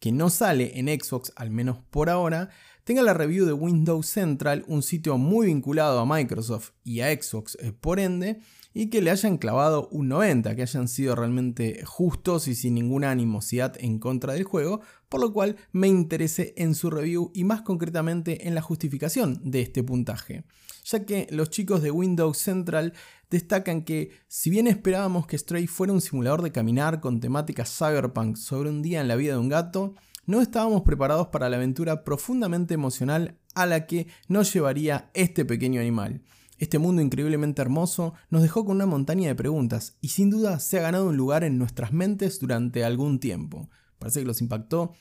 que 0.00 0.10
no 0.10 0.30
sale 0.30 0.78
en 0.78 0.88
Xbox, 0.88 1.32
al 1.36 1.50
menos 1.50 1.78
por 1.90 2.10
ahora, 2.10 2.50
tenga 2.84 3.02
la 3.02 3.14
review 3.14 3.46
de 3.46 3.52
Windows 3.52 4.06
Central, 4.06 4.64
un 4.66 4.82
sitio 4.82 5.18
muy 5.18 5.46
vinculado 5.46 6.00
a 6.00 6.06
Microsoft 6.06 6.70
y 6.82 7.00
a 7.00 7.12
Xbox 7.12 7.56
eh, 7.60 7.72
por 7.72 8.00
ende, 8.00 8.40
y 8.72 8.88
que 8.88 9.02
le 9.02 9.10
hayan 9.10 9.38
clavado 9.38 9.88
un 9.90 10.08
90, 10.08 10.54
que 10.54 10.62
hayan 10.62 10.88
sido 10.88 11.14
realmente 11.16 11.82
justos 11.84 12.48
y 12.48 12.54
sin 12.54 12.74
ninguna 12.74 13.10
animosidad 13.10 13.74
en 13.78 13.98
contra 13.98 14.34
del 14.34 14.44
juego, 14.44 14.80
por 15.08 15.20
lo 15.20 15.32
cual 15.32 15.56
me 15.72 15.88
interesé 15.88 16.54
en 16.56 16.74
su 16.74 16.90
review 16.90 17.32
y 17.34 17.44
más 17.44 17.62
concretamente 17.62 18.46
en 18.46 18.54
la 18.54 18.62
justificación 18.62 19.40
de 19.42 19.62
este 19.62 19.82
puntaje, 19.82 20.44
ya 20.84 21.04
que 21.04 21.26
los 21.30 21.50
chicos 21.50 21.82
de 21.82 21.90
Windows 21.90 22.38
Central 22.38 22.92
destacan 23.30 23.82
que 23.82 24.10
si 24.28 24.50
bien 24.50 24.66
esperábamos 24.66 25.26
que 25.26 25.38
Stray 25.38 25.66
fuera 25.66 25.92
un 25.92 26.00
simulador 26.00 26.42
de 26.42 26.52
caminar 26.52 27.00
con 27.00 27.20
temática 27.20 27.64
cyberpunk 27.64 28.36
sobre 28.36 28.70
un 28.70 28.82
día 28.82 29.00
en 29.00 29.08
la 29.08 29.16
vida 29.16 29.32
de 29.32 29.38
un 29.38 29.48
gato, 29.48 29.94
no 30.26 30.40
estábamos 30.40 30.82
preparados 30.82 31.28
para 31.28 31.48
la 31.48 31.56
aventura 31.56 32.04
profundamente 32.04 32.74
emocional 32.74 33.36
a 33.54 33.66
la 33.66 33.86
que 33.86 34.06
nos 34.28 34.52
llevaría 34.52 35.10
este 35.14 35.44
pequeño 35.44 35.80
animal. 35.80 36.22
Este 36.60 36.78
mundo 36.78 37.00
increíblemente 37.00 37.62
hermoso 37.62 38.12
nos 38.28 38.42
dejó 38.42 38.66
con 38.66 38.76
una 38.76 38.84
montaña 38.84 39.28
de 39.28 39.34
preguntas 39.34 39.96
y 40.02 40.08
sin 40.08 40.28
duda 40.28 40.60
se 40.60 40.78
ha 40.78 40.82
ganado 40.82 41.08
un 41.08 41.16
lugar 41.16 41.42
en 41.42 41.56
nuestras 41.56 41.90
mentes 41.94 42.38
durante 42.38 42.84
algún 42.84 43.18
tiempo. 43.18 43.70
Parece 43.98 44.20
que 44.20 44.26
los 44.26 44.42
impactó 44.42 44.92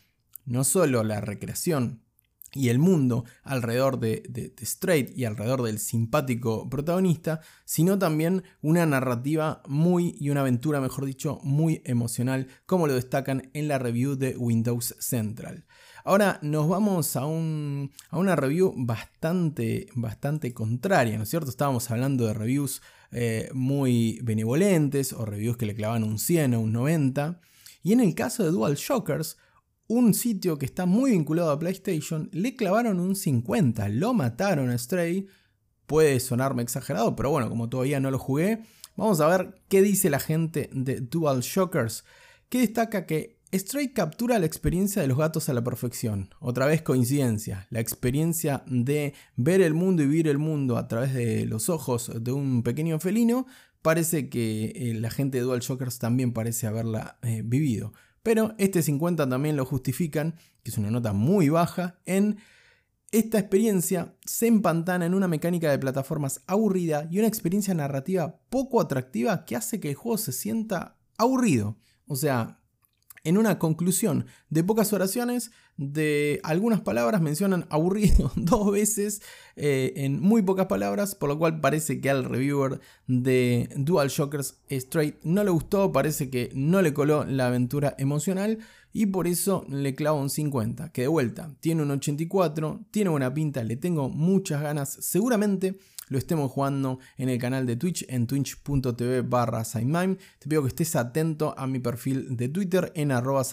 no 0.46 0.64
solo 0.64 1.04
la 1.04 1.20
recreación 1.20 2.02
y 2.54 2.70
el 2.70 2.80
mundo 2.80 3.26
alrededor 3.44 4.00
de, 4.00 4.24
de, 4.30 4.54
Straight 4.62 5.12
y 5.18 5.26
alrededor 5.26 5.64
del 5.64 5.80
simpático 5.80 6.70
protagonista, 6.70 7.42
sino 7.66 8.00
también 8.00 8.44
una 8.62 8.86
narrativa 8.86 9.62
muy 9.68 10.16
y 10.18 10.30
una 10.30 10.40
aventura, 10.40 10.80
mejor 10.80 11.06
dicho, 11.06 11.42
muy 11.44 11.82
emocional, 11.84 12.48
como 12.66 12.88
lo 12.88 12.94
destacan 12.94 13.52
en 13.54 13.68
la 13.68 13.80
review 13.80 14.16
de 14.16 14.38
Windows 14.38 14.96
Central. 15.00 15.66
Ahora 16.10 16.40
nos 16.42 16.68
vamos 16.68 17.16
a, 17.16 17.28
un, 17.28 17.92
a 18.10 18.18
una 18.18 18.36
review 18.36 18.74
bastante, 18.76 19.86
bastante 19.94 20.56
contraria, 20.56 21.16
¿no 21.16 21.22
es 21.22 21.30
cierto? 21.30 21.52
Estábamos 21.52 21.92
hablando 21.92 22.26
de 22.26 22.34
reviews 22.34 22.82
eh, 23.12 23.52
muy 23.54 24.20
benevolentes 24.24 25.14
o 25.14 25.24
reviews 25.24 25.56
que 25.56 25.68
le 25.68 25.76
clavan 25.76 26.04
un 26.04 26.18
100 26.18 26.56
o 26.56 26.62
un 26.62 26.74
90. 26.74 27.40
Y 27.84 27.94
en 27.94 28.00
el 28.00 28.16
caso 28.16 28.44
de 28.44 28.50
Dual 28.50 28.74
Shockers, 28.74 29.38
un 29.86 30.16
sitio 30.16 30.58
que 30.58 30.66
está 30.66 30.88
muy 30.88 31.12
vinculado 31.12 31.52
a 31.52 31.60
PlayStation, 31.60 32.28
le 32.34 32.56
clavaron 32.56 33.00
un 33.00 33.16
50, 33.16 33.88
lo 33.90 34.16
mataron 34.16 34.72
a 34.72 34.78
Stray. 34.80 35.28
Puede 35.86 36.20
sonarme 36.20 36.64
exagerado, 36.64 37.16
pero 37.16 37.30
bueno, 37.30 37.50
como 37.50 37.70
todavía 37.70 38.00
no 38.00 38.10
lo 38.10 38.18
jugué, 38.18 38.64
vamos 38.96 39.22
a 39.22 39.28
ver 39.28 39.62
qué 39.70 39.84
dice 39.84 40.10
la 40.10 40.20
gente 40.20 40.72
de 40.74 41.02
Dual 41.02 41.42
Shockers, 41.42 42.04
que 42.50 42.62
destaca 42.62 43.06
que 43.06 43.39
Stray 43.52 43.94
captura 43.94 44.38
la 44.38 44.46
experiencia 44.46 45.02
de 45.02 45.08
los 45.08 45.18
gatos 45.18 45.50
a 45.50 45.54
la 45.54 45.64
perfección. 45.64 46.30
Otra 46.40 46.68
vez 46.68 46.84
coincidencia, 46.84 47.66
la 47.72 47.80
experiencia 47.80 48.64
de 48.68 49.16
ver 49.38 49.62
el 49.62 49.74
mundo 49.74 50.04
y 50.04 50.06
vivir 50.06 50.28
el 50.28 50.38
mundo 50.38 50.78
a 50.78 50.88
través 50.88 51.16
de 51.16 51.48
los 51.48 51.68
ojos 51.68 52.12
de 52.24 52.32
un 52.32 52.62
pequeño 52.62 53.00
felino, 53.00 53.48
parece 53.82 54.30
que 54.30 54.74
eh, 54.76 54.94
la 54.94 55.10
gente 55.10 55.40
de 55.40 55.46
Dual 55.46 55.62
Shockers 55.62 55.98
también 55.98 56.32
parece 56.32 56.68
haberla 56.68 57.18
eh, 57.24 57.42
vivido. 57.44 57.92
Pero 58.22 58.54
este 58.60 58.84
50 58.84 59.28
también 59.28 59.56
lo 59.56 59.66
justifican, 59.66 60.36
que 60.62 60.70
es 60.70 60.78
una 60.78 60.92
nota 60.92 61.14
muy 61.14 61.50
baja, 61.50 62.00
en 62.06 62.38
esta 63.12 63.40
experiencia 63.40 64.14
se 64.26 64.46
empantana 64.46 65.08
en 65.08 65.16
una 65.16 65.28
mecánica 65.28 65.72
de 65.72 65.80
plataformas 65.80 66.44
aburrida 66.46 67.08
y 67.10 67.18
una 67.18 67.28
experiencia 67.28 67.74
narrativa 67.74 68.40
poco 68.52 68.80
atractiva 68.80 69.46
que 69.46 69.56
hace 69.56 69.80
que 69.80 69.90
el 69.90 69.96
juego 69.96 70.20
se 70.20 70.34
sienta 70.34 71.00
aburrido. 71.18 71.78
O 72.06 72.16
sea, 72.16 72.59
en 73.24 73.38
una 73.38 73.60
conclusión. 73.60 74.26
De 74.50 74.64
pocas 74.64 74.94
oraciones, 74.94 75.52
de 75.78 76.40
algunas 76.44 76.82
palabras, 76.82 77.22
mencionan 77.22 77.66
aburrido 77.70 78.32
dos 78.36 78.72
veces 78.72 79.22
eh, 79.56 79.94
en 79.96 80.20
muy 80.20 80.42
pocas 80.42 80.68
palabras, 80.68 81.16
por 81.16 81.30
lo 81.30 81.38
cual 81.38 81.60
parece 81.62 82.02
que 82.02 82.10
al 82.10 82.26
reviewer 82.26 82.80
de 83.08 83.70
Dual 83.76 84.10
Shockers 84.10 84.60
Straight 84.70 85.18
no 85.24 85.44
le 85.44 85.52
gustó, 85.52 85.92
parece 85.92 86.30
que 86.30 86.50
no 86.54 86.82
le 86.82 86.94
coló 86.94 87.26
la 87.26 87.48
aventura 87.48 87.96
emocional 87.98 88.60
y 88.92 89.06
por 89.06 89.28
eso 89.28 89.66
le 89.70 89.96
clavo 89.96 90.20
un 90.20 90.30
50, 90.30 90.92
que 90.92 91.04
de 91.04 91.08
vuelta 91.08 91.56
tiene 91.60 91.84
un 91.84 91.92
84, 91.92 92.86
tiene 92.92 93.10
buena 93.10 93.34
pinta, 93.34 93.64
le 93.64 93.76
tengo 93.76 94.10
muchas 94.10 94.62
ganas, 94.62 94.98
seguramente 95.02 95.78
lo 96.10 96.18
estemos 96.18 96.52
jugando 96.52 97.00
en 97.18 97.30
el 97.30 97.40
canal 97.40 97.66
de 97.66 97.76
Twitch, 97.76 98.06
en 98.10 98.28
twitch.tv 98.28 99.22
barra 99.22 99.64
Te 99.64 100.50
pido 100.50 100.62
que 100.64 100.68
estés 100.68 100.96
atento 100.96 101.56
a 101.58 101.68
mi 101.68 101.80
perfil 101.80 102.36
de 102.36 102.50
Twitter 102.50 102.92
en 102.96 103.12
arroba 103.12 103.44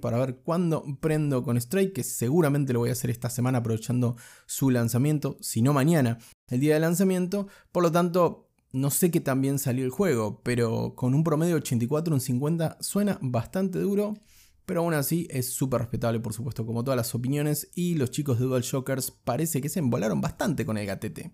para 0.00 0.18
ver 0.18 0.36
cuándo 0.38 0.84
prendo 1.00 1.42
con 1.42 1.56
Strike, 1.56 1.92
que 1.92 2.02
seguramente 2.02 2.72
lo 2.72 2.80
voy 2.80 2.88
a 2.88 2.92
hacer 2.92 3.10
esta 3.10 3.30
semana 3.30 3.58
aprovechando 3.58 4.16
su 4.46 4.70
lanzamiento, 4.70 5.36
si 5.40 5.62
no 5.62 5.72
mañana, 5.72 6.18
el 6.48 6.60
día 6.60 6.74
de 6.74 6.80
lanzamiento. 6.80 7.48
Por 7.70 7.82
lo 7.82 7.92
tanto, 7.92 8.48
no 8.72 8.90
sé 8.90 9.10
qué 9.10 9.20
también 9.20 9.58
salió 9.58 9.84
el 9.84 9.90
juego, 9.90 10.40
pero 10.42 10.94
con 10.94 11.14
un 11.14 11.24
promedio 11.24 11.54
de 11.54 11.60
84, 11.60 12.14
un 12.14 12.20
50 12.20 12.78
suena 12.80 13.18
bastante 13.20 13.78
duro. 13.78 14.14
Pero 14.66 14.80
aún 14.80 14.94
así 14.94 15.28
es 15.30 15.52
súper 15.52 15.80
respetable, 15.80 16.18
por 16.18 16.32
supuesto, 16.32 16.66
como 16.66 16.82
todas 16.82 16.96
las 16.96 17.14
opiniones. 17.14 17.70
Y 17.76 17.94
los 17.94 18.10
chicos 18.10 18.40
de 18.40 18.46
Dual 18.46 18.62
Shockers 18.62 19.12
parece 19.12 19.60
que 19.60 19.68
se 19.68 19.78
embolaron 19.78 20.20
bastante 20.20 20.66
con 20.66 20.76
el 20.76 20.86
gatete. 20.86 21.32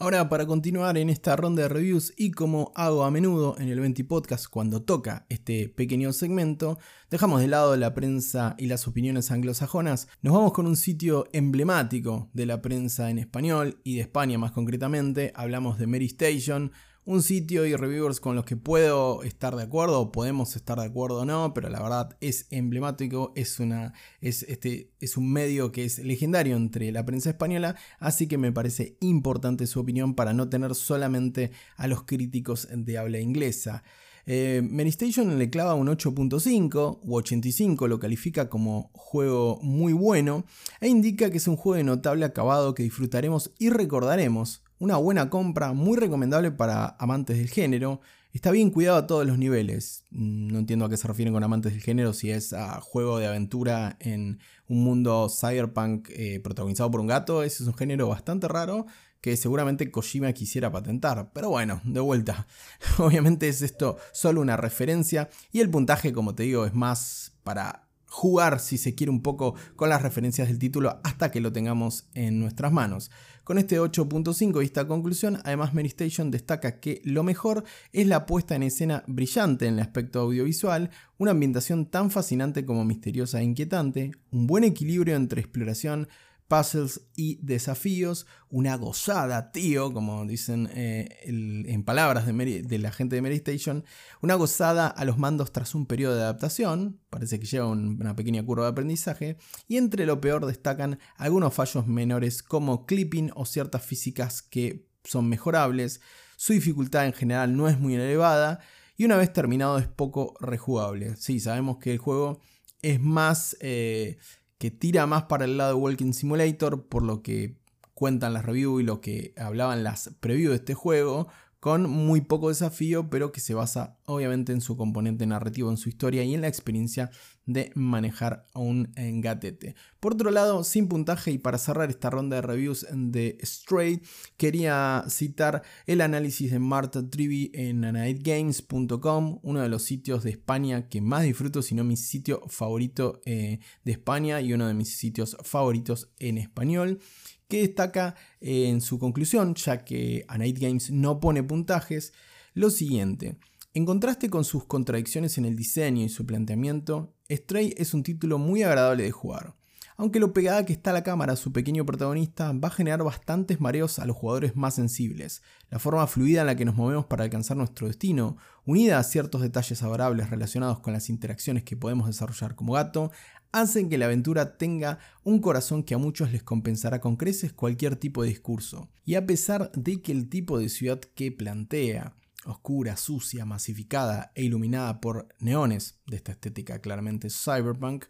Ahora, 0.00 0.28
para 0.28 0.46
continuar 0.46 0.96
en 0.96 1.10
esta 1.10 1.34
ronda 1.34 1.62
de 1.62 1.68
reviews 1.68 2.14
y 2.16 2.30
como 2.30 2.70
hago 2.76 3.02
a 3.02 3.10
menudo 3.10 3.56
en 3.58 3.68
el 3.68 3.80
20 3.80 4.04
Podcast 4.04 4.46
cuando 4.48 4.80
toca 4.80 5.26
este 5.28 5.68
pequeño 5.68 6.12
segmento, 6.12 6.78
dejamos 7.10 7.40
de 7.40 7.48
lado 7.48 7.74
la 7.76 7.94
prensa 7.94 8.54
y 8.58 8.66
las 8.66 8.86
opiniones 8.86 9.32
anglosajonas, 9.32 10.06
nos 10.22 10.34
vamos 10.34 10.52
con 10.52 10.68
un 10.68 10.76
sitio 10.76 11.26
emblemático 11.32 12.30
de 12.32 12.46
la 12.46 12.62
prensa 12.62 13.10
en 13.10 13.18
español 13.18 13.80
y 13.82 13.96
de 13.96 14.02
España 14.02 14.38
más 14.38 14.52
concretamente, 14.52 15.32
hablamos 15.34 15.80
de 15.80 15.88
Mary 15.88 16.06
Station, 16.06 16.70
un 17.08 17.22
sitio 17.22 17.64
y 17.64 17.74
reviewers 17.74 18.20
con 18.20 18.36
los 18.36 18.44
que 18.44 18.54
puedo 18.54 19.22
estar 19.22 19.56
de 19.56 19.62
acuerdo, 19.62 19.98
o 19.98 20.12
podemos 20.12 20.54
estar 20.56 20.78
de 20.78 20.84
acuerdo 20.84 21.20
o 21.20 21.24
no, 21.24 21.54
pero 21.54 21.70
la 21.70 21.80
verdad 21.80 22.18
es 22.20 22.46
emblemático, 22.50 23.32
es, 23.34 23.58
una, 23.60 23.94
es, 24.20 24.42
este, 24.42 24.90
es 25.00 25.16
un 25.16 25.32
medio 25.32 25.72
que 25.72 25.86
es 25.86 26.00
legendario 26.00 26.54
entre 26.54 26.92
la 26.92 27.06
prensa 27.06 27.30
española, 27.30 27.76
así 27.98 28.26
que 28.26 28.36
me 28.36 28.52
parece 28.52 28.98
importante 29.00 29.66
su 29.66 29.80
opinión 29.80 30.14
para 30.14 30.34
no 30.34 30.50
tener 30.50 30.74
solamente 30.74 31.50
a 31.78 31.86
los 31.86 32.02
críticos 32.02 32.68
de 32.70 32.98
habla 32.98 33.20
inglesa. 33.20 33.84
Eh, 34.26 34.62
Station 34.88 35.38
le 35.38 35.48
clava 35.48 35.72
un 35.72 35.86
8.5 35.88 36.98
u 37.02 37.16
85, 37.16 37.88
lo 37.88 37.98
califica 37.98 38.50
como 38.50 38.90
juego 38.92 39.58
muy 39.62 39.94
bueno 39.94 40.44
e 40.82 40.88
indica 40.88 41.30
que 41.30 41.38
es 41.38 41.48
un 41.48 41.56
juego 41.56 41.76
de 41.76 41.84
notable 41.84 42.26
acabado 42.26 42.74
que 42.74 42.82
disfrutaremos 42.82 43.50
y 43.58 43.70
recordaremos 43.70 44.62
una 44.78 44.96
buena 44.96 45.30
compra, 45.30 45.72
muy 45.72 45.96
recomendable 45.96 46.50
para 46.50 46.96
amantes 46.98 47.38
del 47.38 47.48
género. 47.48 48.00
Está 48.32 48.50
bien 48.50 48.70
cuidado 48.70 48.98
a 48.98 49.06
todos 49.06 49.26
los 49.26 49.38
niveles. 49.38 50.04
Mm, 50.10 50.52
no 50.52 50.58
entiendo 50.58 50.84
a 50.84 50.90
qué 50.90 50.96
se 50.96 51.08
refieren 51.08 51.34
con 51.34 51.42
amantes 51.42 51.72
del 51.72 51.82
género, 51.82 52.12
si 52.12 52.30
es 52.30 52.52
a 52.52 52.80
juego 52.80 53.18
de 53.18 53.26
aventura 53.26 53.96
en 54.00 54.38
un 54.68 54.84
mundo 54.84 55.28
cyberpunk 55.28 56.08
eh, 56.10 56.40
protagonizado 56.40 56.90
por 56.90 57.00
un 57.00 57.06
gato. 57.06 57.42
Ese 57.42 57.62
es 57.62 57.68
un 57.68 57.74
género 57.74 58.08
bastante 58.08 58.46
raro 58.48 58.86
que 59.20 59.36
seguramente 59.36 59.90
Kojima 59.90 60.32
quisiera 60.32 60.70
patentar. 60.70 61.32
Pero 61.32 61.50
bueno, 61.50 61.80
de 61.84 62.00
vuelta. 62.00 62.46
Obviamente 62.98 63.48
es 63.48 63.62
esto 63.62 63.96
solo 64.12 64.40
una 64.40 64.56
referencia 64.56 65.28
y 65.52 65.60
el 65.60 65.70
puntaje, 65.70 66.12
como 66.12 66.34
te 66.34 66.44
digo, 66.44 66.66
es 66.66 66.74
más 66.74 67.32
para 67.42 67.88
jugar, 68.08 68.58
si 68.60 68.78
se 68.78 68.94
quiere, 68.94 69.10
un 69.10 69.22
poco 69.22 69.54
con 69.76 69.88
las 69.88 70.02
referencias 70.02 70.48
del 70.48 70.58
título 70.58 71.00
hasta 71.04 71.30
que 71.30 71.40
lo 71.40 71.52
tengamos 71.52 72.08
en 72.14 72.40
nuestras 72.40 72.72
manos. 72.72 73.10
Con 73.48 73.56
este 73.56 73.80
8.5 73.80 74.60
y 74.60 74.66
esta 74.66 74.86
conclusión, 74.86 75.38
además 75.42 75.72
Mary 75.72 75.86
Station 75.86 76.30
destaca 76.30 76.80
que 76.80 77.00
lo 77.02 77.22
mejor 77.22 77.64
es 77.94 78.06
la 78.06 78.26
puesta 78.26 78.54
en 78.54 78.62
escena 78.62 79.04
brillante 79.06 79.66
en 79.66 79.72
el 79.76 79.80
aspecto 79.80 80.20
audiovisual, 80.20 80.90
una 81.16 81.30
ambientación 81.30 81.86
tan 81.86 82.10
fascinante 82.10 82.66
como 82.66 82.84
misteriosa 82.84 83.40
e 83.40 83.44
inquietante, 83.44 84.10
un 84.32 84.46
buen 84.46 84.64
equilibrio 84.64 85.16
entre 85.16 85.40
exploración, 85.40 86.08
puzzles 86.48 87.02
y 87.14 87.38
desafíos. 87.42 88.26
Una 88.48 88.76
gozada, 88.76 89.52
tío, 89.52 89.92
como 89.92 90.24
dicen 90.24 90.68
eh, 90.74 91.20
en 91.22 91.84
palabras 91.84 92.26
de, 92.26 92.78
la 92.78 92.90
gente 92.90 93.16
de 93.16 93.22
Mary 93.22 93.36
Station. 93.36 93.84
Una 94.22 94.34
gozada 94.34 94.88
a 94.88 95.04
los 95.04 95.18
mandos 95.18 95.52
tras 95.52 95.74
un 95.74 95.86
periodo 95.86 96.16
de 96.16 96.22
adaptación. 96.22 97.00
Parece 97.10 97.38
que 97.38 97.46
lleva 97.46 97.68
una 97.68 98.16
pequeña 98.16 98.44
curva 98.44 98.64
de 98.64 98.70
aprendizaje. 98.70 99.36
Y 99.68 99.76
entre 99.76 100.06
lo 100.06 100.20
peor 100.20 100.46
destacan 100.46 100.98
algunos 101.16 101.54
fallos 101.54 101.86
menores 101.86 102.42
como 102.42 102.86
clipping 102.86 103.30
o 103.34 103.44
ciertas 103.44 103.84
físicas 103.84 104.42
que 104.42 104.88
son 105.04 105.28
mejorables. 105.28 106.00
Su 106.36 106.54
dificultad 106.54 107.06
en 107.06 107.12
general 107.12 107.56
no 107.56 107.68
es 107.68 107.78
muy 107.78 107.94
elevada. 107.94 108.60
Y 108.96 109.04
una 109.04 109.16
vez 109.16 109.32
terminado 109.32 109.78
es 109.78 109.86
poco 109.86 110.34
rejugable. 110.40 111.16
Sí, 111.16 111.38
sabemos 111.38 111.78
que 111.78 111.92
el 111.92 111.98
juego 111.98 112.40
es 112.82 113.00
más 113.00 113.56
eh, 113.60 114.18
que 114.58 114.70
tira 114.70 115.06
más 115.06 115.24
para 115.24 115.44
el 115.44 115.56
lado 115.56 115.70
de 115.70 115.80
Walking 115.80 116.12
Simulator, 116.12 116.86
por 116.86 117.02
lo 117.02 117.22
que 117.22 117.56
cuentan 117.94 118.32
las 118.32 118.44
reviews 118.44 118.82
y 118.82 118.84
lo 118.84 119.00
que 119.00 119.32
hablaban 119.36 119.82
las 119.82 120.10
previews 120.20 120.50
de 120.50 120.56
este 120.56 120.74
juego, 120.74 121.28
con 121.60 121.90
muy 121.90 122.20
poco 122.20 122.48
desafío, 122.48 123.10
pero 123.10 123.32
que 123.32 123.40
se 123.40 123.54
basa 123.54 123.98
obviamente 124.04 124.52
en 124.52 124.60
su 124.60 124.76
componente 124.76 125.26
narrativo, 125.26 125.70
en 125.70 125.76
su 125.76 125.88
historia 125.88 126.22
y 126.22 126.34
en 126.34 126.40
la 126.40 126.48
experiencia 126.48 127.10
de 127.46 127.72
manejar 127.74 128.48
un 128.54 128.92
gatete. 128.94 129.74
Por 130.00 130.12
otro 130.12 130.30
lado, 130.30 130.62
sin 130.64 130.86
puntaje 130.86 131.30
y 131.30 131.38
para 131.38 131.58
cerrar 131.58 131.88
esta 131.88 132.10
ronda 132.10 132.36
de 132.36 132.42
reviews 132.42 132.86
de 132.92 133.38
Stray, 133.42 134.02
quería 134.36 135.04
citar 135.08 135.62
el 135.86 136.02
análisis 136.02 136.50
de 136.50 136.58
Marta 136.58 137.08
Trivi 137.08 137.50
en 137.54 137.84
anightgames.com, 137.84 139.40
uno 139.42 139.60
de 139.60 139.68
los 139.68 139.82
sitios 139.82 140.22
de 140.24 140.30
España 140.30 140.88
que 140.88 141.00
más 141.00 141.22
disfruto, 141.22 141.62
si 141.62 141.74
no 141.74 141.84
mi 141.84 141.96
sitio 141.96 142.42
favorito 142.48 143.20
eh, 143.24 143.60
de 143.84 143.92
España 143.92 144.40
y 144.40 144.52
uno 144.52 144.68
de 144.68 144.74
mis 144.74 144.96
sitios 144.96 145.36
favoritos 145.42 146.10
en 146.18 146.38
español 146.38 147.00
que 147.48 147.62
destaca 147.62 148.14
eh, 148.40 148.68
en 148.68 148.80
su 148.80 148.98
conclusión, 148.98 149.54
ya 149.54 149.84
que 149.84 150.24
A 150.28 150.38
Night 150.38 150.58
Games 150.58 150.90
no 150.90 151.18
pone 151.18 151.42
puntajes, 151.42 152.12
lo 152.54 152.70
siguiente. 152.70 153.38
En 153.74 153.86
contraste 153.86 154.30
con 154.30 154.44
sus 154.44 154.64
contradicciones 154.64 155.38
en 155.38 155.44
el 155.44 155.56
diseño 155.56 156.04
y 156.04 156.08
su 156.08 156.26
planteamiento, 156.26 157.14
Stray 157.30 157.74
es 157.76 157.94
un 157.94 158.02
título 158.02 158.38
muy 158.38 158.62
agradable 158.62 159.04
de 159.04 159.10
jugar. 159.10 159.54
Aunque 160.00 160.20
lo 160.20 160.32
pegada 160.32 160.64
que 160.64 160.72
está 160.72 160.92
la 160.92 161.02
cámara 161.02 161.34
su 161.34 161.52
pequeño 161.52 161.84
protagonista 161.84 162.52
va 162.52 162.68
a 162.68 162.70
generar 162.70 163.02
bastantes 163.02 163.60
mareos 163.60 163.98
a 163.98 164.06
los 164.06 164.16
jugadores 164.16 164.54
más 164.54 164.74
sensibles. 164.74 165.42
La 165.70 165.80
forma 165.80 166.06
fluida 166.06 166.42
en 166.42 166.46
la 166.46 166.54
que 166.54 166.64
nos 166.64 166.76
movemos 166.76 167.06
para 167.06 167.24
alcanzar 167.24 167.56
nuestro 167.56 167.88
destino, 167.88 168.36
unida 168.64 169.00
a 169.00 169.02
ciertos 169.02 169.40
detalles 169.40 169.82
adorables 169.82 170.30
relacionados 170.30 170.78
con 170.78 170.92
las 170.92 171.08
interacciones 171.08 171.64
que 171.64 171.76
podemos 171.76 172.06
desarrollar 172.06 172.54
como 172.54 172.74
gato, 172.74 173.10
hacen 173.52 173.88
que 173.88 173.98
la 173.98 174.06
aventura 174.06 174.56
tenga 174.56 174.98
un 175.24 175.40
corazón 175.40 175.82
que 175.82 175.94
a 175.94 175.98
muchos 175.98 176.32
les 176.32 176.42
compensará 176.42 177.00
con 177.00 177.16
creces 177.16 177.52
cualquier 177.52 177.96
tipo 177.96 178.22
de 178.22 178.28
discurso. 178.28 178.90
Y 179.04 179.14
a 179.14 179.26
pesar 179.26 179.72
de 179.72 180.02
que 180.02 180.12
el 180.12 180.28
tipo 180.28 180.58
de 180.58 180.68
ciudad 180.68 181.00
que 181.00 181.32
plantea, 181.32 182.14
oscura, 182.44 182.96
sucia, 182.96 183.44
masificada 183.44 184.32
e 184.34 184.44
iluminada 184.44 185.00
por 185.00 185.28
neones, 185.38 186.00
de 186.06 186.16
esta 186.16 186.32
estética 186.32 186.80
claramente 186.80 187.28
cyberpunk, 187.30 188.04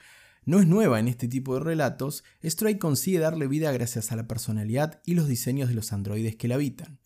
no 0.45 0.61
es 0.61 0.67
nueva 0.67 0.99
en 0.99 1.09
este 1.09 1.29
tipo 1.29 1.55
de 1.55 1.61
relatos, 1.61 2.25
Stray 2.43 2.79
consigue 2.79 3.19
darle 3.19 3.49
vida 3.49 3.71
gracias 3.71 4.13
a 4.13 4.17
la 4.17 4.27
personalidad 4.27 5.03
y 5.05 5.15
los 5.15 5.29
diseños 5.29 5.69
de 5.69 5.75
los 5.75 5.93
androides 5.93 6.37
que 6.37 6.49
la 6.49 6.55
habitan. 6.55 6.99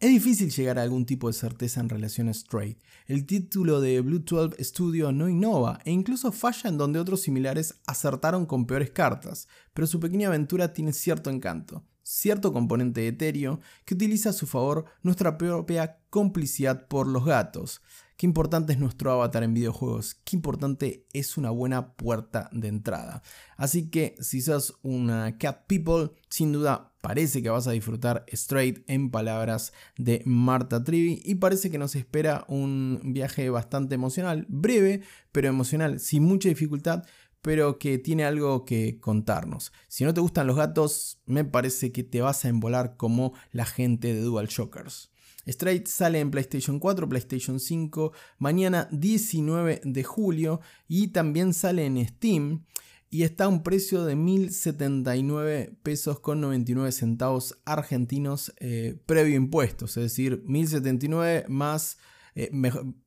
Es 0.00 0.08
difícil 0.08 0.50
llegar 0.50 0.78
a 0.78 0.82
algún 0.82 1.04
tipo 1.04 1.26
de 1.26 1.34
certeza 1.34 1.78
en 1.78 1.90
relación 1.90 2.28
a 2.28 2.30
Straight. 2.30 2.78
El 3.06 3.26
título 3.26 3.82
de 3.82 4.00
Blue 4.00 4.20
12 4.20 4.64
Studio 4.64 5.12
no 5.12 5.28
innova 5.28 5.78
e 5.84 5.90
incluso 5.90 6.32
falla 6.32 6.70
en 6.70 6.78
donde 6.78 6.98
otros 6.98 7.20
similares 7.20 7.82
acertaron 7.86 8.46
con 8.46 8.66
peores 8.66 8.92
cartas, 8.92 9.46
pero 9.74 9.86
su 9.86 10.00
pequeña 10.00 10.28
aventura 10.28 10.72
tiene 10.72 10.94
cierto 10.94 11.28
encanto, 11.28 11.84
cierto 12.10 12.52
componente 12.52 13.06
etéreo 13.06 13.60
que 13.84 13.94
utiliza 13.94 14.30
a 14.30 14.32
su 14.32 14.46
favor 14.46 14.84
nuestra 15.02 15.38
propia 15.38 15.98
complicidad 16.10 16.88
por 16.88 17.06
los 17.06 17.24
gatos. 17.24 17.80
Qué 18.16 18.26
importante 18.26 18.74
es 18.74 18.78
nuestro 18.78 19.12
avatar 19.12 19.44
en 19.44 19.54
videojuegos, 19.54 20.16
qué 20.24 20.36
importante 20.36 21.06
es 21.14 21.38
una 21.38 21.50
buena 21.50 21.92
puerta 21.94 22.50
de 22.52 22.68
entrada. 22.68 23.22
Así 23.56 23.88
que 23.88 24.16
si 24.20 24.42
sos 24.42 24.76
una 24.82 25.38
cat 25.38 25.66
people, 25.68 26.10
sin 26.28 26.52
duda 26.52 26.92
parece 27.00 27.42
que 27.42 27.48
vas 27.48 27.66
a 27.66 27.70
disfrutar 27.70 28.26
Straight 28.28 28.84
en 28.88 29.10
palabras 29.10 29.72
de 29.96 30.20
Marta 30.26 30.84
Trivi 30.84 31.22
y 31.24 31.36
parece 31.36 31.70
que 31.70 31.78
nos 31.78 31.94
espera 31.94 32.44
un 32.48 33.00
viaje 33.04 33.48
bastante 33.48 33.94
emocional, 33.94 34.44
breve, 34.48 35.00
pero 35.32 35.48
emocional, 35.48 35.98
sin 36.00 36.24
mucha 36.24 36.50
dificultad, 36.50 37.04
pero 37.42 37.78
que 37.78 37.98
tiene 37.98 38.24
algo 38.24 38.64
que 38.64 38.98
contarnos. 39.00 39.72
Si 39.88 40.04
no 40.04 40.14
te 40.14 40.20
gustan 40.20 40.46
los 40.46 40.56
gatos, 40.56 41.20
me 41.26 41.44
parece 41.44 41.92
que 41.92 42.02
te 42.02 42.20
vas 42.20 42.44
a 42.44 42.48
embolar 42.48 42.96
como 42.96 43.32
la 43.52 43.64
gente 43.64 44.12
de 44.12 44.20
Dual 44.20 44.48
Shockers. 44.48 45.10
Straight 45.46 45.86
sale 45.86 46.20
en 46.20 46.30
PlayStation 46.30 46.78
4, 46.78 47.08
PlayStation 47.08 47.58
5 47.58 48.12
mañana 48.38 48.88
19 48.92 49.80
de 49.84 50.04
julio 50.04 50.60
y 50.86 51.08
también 51.08 51.54
sale 51.54 51.86
en 51.86 52.06
Steam 52.06 52.64
y 53.08 53.24
está 53.24 53.44
a 53.44 53.48
un 53.48 53.62
precio 53.62 54.04
de 54.04 54.14
1079 54.14 55.76
pesos 55.82 56.20
con 56.20 56.40
99 56.40 56.92
centavos 56.92 57.58
argentinos 57.64 58.52
eh, 58.60 59.00
previo 59.06 59.36
impuestos, 59.36 59.96
es 59.96 60.04
decir, 60.04 60.44
1079 60.46 61.46
más 61.48 61.98
eh, 62.36 62.50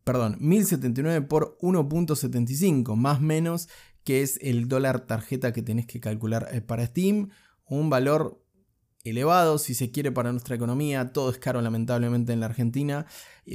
perdón, 0.03 0.35
1079 0.39 1.21
por 1.27 1.57
1.75, 1.61 2.95
más 2.95 3.21
menos 3.21 3.69
que 4.03 4.21
es 4.21 4.39
el 4.41 4.67
dólar 4.67 5.07
tarjeta 5.07 5.53
que 5.53 5.61
tenés 5.61 5.85
que 5.85 5.99
calcular 5.99 6.47
eh, 6.51 6.61
para 6.61 6.85
Steam, 6.85 7.29
un 7.65 7.89
valor 7.89 8.43
elevado, 9.03 9.57
si 9.57 9.73
se 9.73 9.91
quiere, 9.91 10.11
para 10.11 10.31
nuestra 10.31 10.55
economía. 10.55 11.11
Todo 11.11 11.29
es 11.29 11.37
caro, 11.37 11.61
lamentablemente, 11.61 12.33
en 12.33 12.39
la 12.39 12.45
Argentina. 12.45 13.05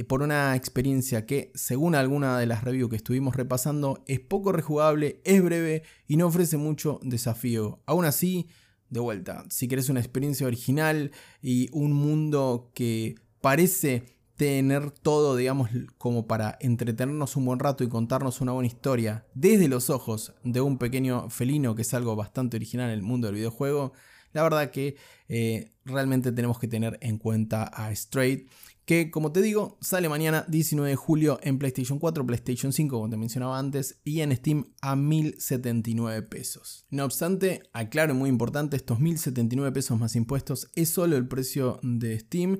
Por 0.07 0.21
una 0.21 0.55
experiencia 0.55 1.25
que, 1.25 1.51
según 1.55 1.95
alguna 1.95 2.37
de 2.37 2.45
las 2.45 2.63
reviews 2.63 2.89
que 2.89 2.95
estuvimos 2.95 3.35
repasando, 3.35 4.03
es 4.07 4.19
poco 4.19 4.51
rejugable, 4.51 5.21
es 5.23 5.43
breve 5.43 5.83
y 6.07 6.17
no 6.17 6.27
ofrece 6.27 6.57
mucho 6.57 6.99
desafío. 7.03 7.81
Aún 7.85 8.05
así, 8.05 8.47
de 8.89 8.99
vuelta, 8.99 9.45
si 9.49 9.67
querés 9.67 9.89
una 9.89 9.99
experiencia 9.99 10.47
original 10.47 11.11
y 11.41 11.69
un 11.71 11.93
mundo 11.93 12.71
que 12.73 13.15
parece 13.41 14.18
tener 14.39 14.89
todo, 14.91 15.35
digamos, 15.35 15.69
como 15.97 16.25
para 16.25 16.57
entretenernos 16.61 17.35
un 17.35 17.43
buen 17.43 17.59
rato 17.59 17.83
y 17.83 17.89
contarnos 17.89 18.39
una 18.39 18.53
buena 18.53 18.67
historia 18.67 19.25
desde 19.33 19.67
los 19.67 19.89
ojos 19.89 20.33
de 20.45 20.61
un 20.61 20.77
pequeño 20.77 21.29
felino, 21.29 21.75
que 21.75 21.81
es 21.81 21.93
algo 21.93 22.15
bastante 22.15 22.55
original 22.55 22.87
en 22.87 22.93
el 22.93 23.01
mundo 23.01 23.27
del 23.27 23.35
videojuego, 23.35 23.91
la 24.31 24.43
verdad 24.43 24.71
que 24.71 24.95
eh, 25.27 25.73
realmente 25.83 26.31
tenemos 26.31 26.57
que 26.57 26.69
tener 26.69 26.97
en 27.01 27.17
cuenta 27.17 27.69
a 27.73 27.91
Straight, 27.91 28.49
que 28.85 29.11
como 29.11 29.33
te 29.33 29.41
digo, 29.41 29.77
sale 29.81 30.07
mañana 30.07 30.45
19 30.47 30.89
de 30.89 30.95
julio 30.95 31.37
en 31.43 31.59
PlayStation 31.59 31.99
4, 31.99 32.25
PlayStation 32.25 32.71
5, 32.71 32.95
como 32.95 33.09
te 33.09 33.17
mencionaba 33.17 33.59
antes, 33.59 33.99
y 34.05 34.21
en 34.21 34.33
Steam 34.33 34.67
a 34.81 34.95
1079 34.95 36.21
pesos. 36.21 36.85
No 36.91 37.03
obstante, 37.03 37.63
aclaro 37.73 38.15
muy 38.15 38.29
importante, 38.29 38.77
estos 38.77 39.01
1079 39.01 39.73
pesos 39.73 39.99
más 39.99 40.15
impuestos 40.15 40.71
es 40.75 40.87
solo 40.87 41.17
el 41.17 41.27
precio 41.27 41.81
de 41.83 42.17
Steam 42.17 42.57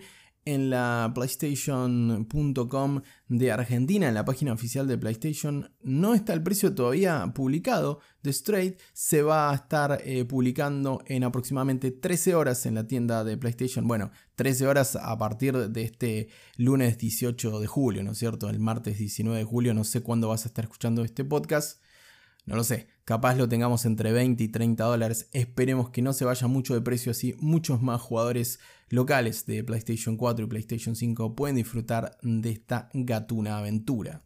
en 0.54 0.72
la 0.72 1.12
PlayStation.com 1.14 3.02
de 3.28 3.52
Argentina, 3.52 4.08
en 4.08 4.16
la 4.16 4.26
página 4.26 4.52
oficial 4.52 4.88
de 4.88 4.98
PlayStation, 4.98 5.72
no 5.82 6.16
está 6.16 6.34
el 6.34 6.42
precio 6.42 6.74
todavía 6.74 7.32
publicado 7.36 8.00
de 8.24 8.32
Straight. 8.32 8.80
Se 8.94 9.22
va 9.22 9.52
a 9.52 9.56
estar 9.56 10.02
eh, 10.04 10.26
publicando 10.26 11.04
en 11.06 11.24
aproximadamente 11.24 11.92
13 11.92 12.34
horas 12.34 12.66
en 12.66 12.76
la 12.76 12.88
tienda 12.88 13.24
de 13.24 13.38
PlayStation. 13.38 13.88
Bueno, 13.88 14.10
13 14.36 14.66
horas 14.66 14.96
a 14.96 15.16
partir 15.20 15.56
de 15.70 15.84
este 15.84 16.30
lunes 16.58 16.98
18 16.98 17.60
de 17.60 17.68
julio, 17.68 18.04
¿no 18.04 18.14
es 18.14 18.18
cierto? 18.18 18.50
El 18.50 18.60
martes 18.60 18.98
19 18.98 19.38
de 19.38 19.46
julio, 19.46 19.76
no 19.76 19.84
sé 19.84 20.02
cuándo 20.02 20.30
vas 20.30 20.46
a 20.46 20.48
estar 20.48 20.66
escuchando 20.66 21.04
este 21.04 21.24
podcast. 21.24 21.80
No 22.46 22.56
lo 22.56 22.64
sé, 22.64 22.88
capaz 23.06 23.36
lo 23.36 23.48
tengamos 23.48 23.86
entre 23.86 24.12
20 24.12 24.44
y 24.44 24.48
30 24.48 24.84
dólares. 24.84 25.30
Esperemos 25.34 25.90
que 25.90 26.02
no 26.02 26.14
se 26.14 26.26
vaya 26.26 26.48
mucho 26.48 26.74
de 26.74 26.82
precio 26.82 27.12
así. 27.12 27.36
Muchos 27.40 27.82
más 27.82 28.02
jugadores 28.02 28.60
locales 28.90 29.46
de 29.46 29.64
PlayStation 29.64 30.18
4 30.18 30.46
y 30.46 30.48
PlayStation 30.48 30.96
5 30.96 31.36
pueden 31.36 31.56
disfrutar 31.56 32.18
de 32.22 32.50
esta 32.50 32.90
gatuna 32.94 33.60
aventura. 33.60 34.26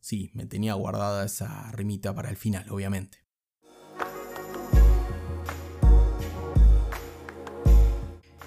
Sí, 0.00 0.30
me 0.34 0.46
tenía 0.46 0.74
guardada 0.74 1.24
esa 1.24 1.70
rimita 1.72 2.14
para 2.14 2.30
el 2.30 2.36
final, 2.36 2.66
obviamente. 2.70 3.18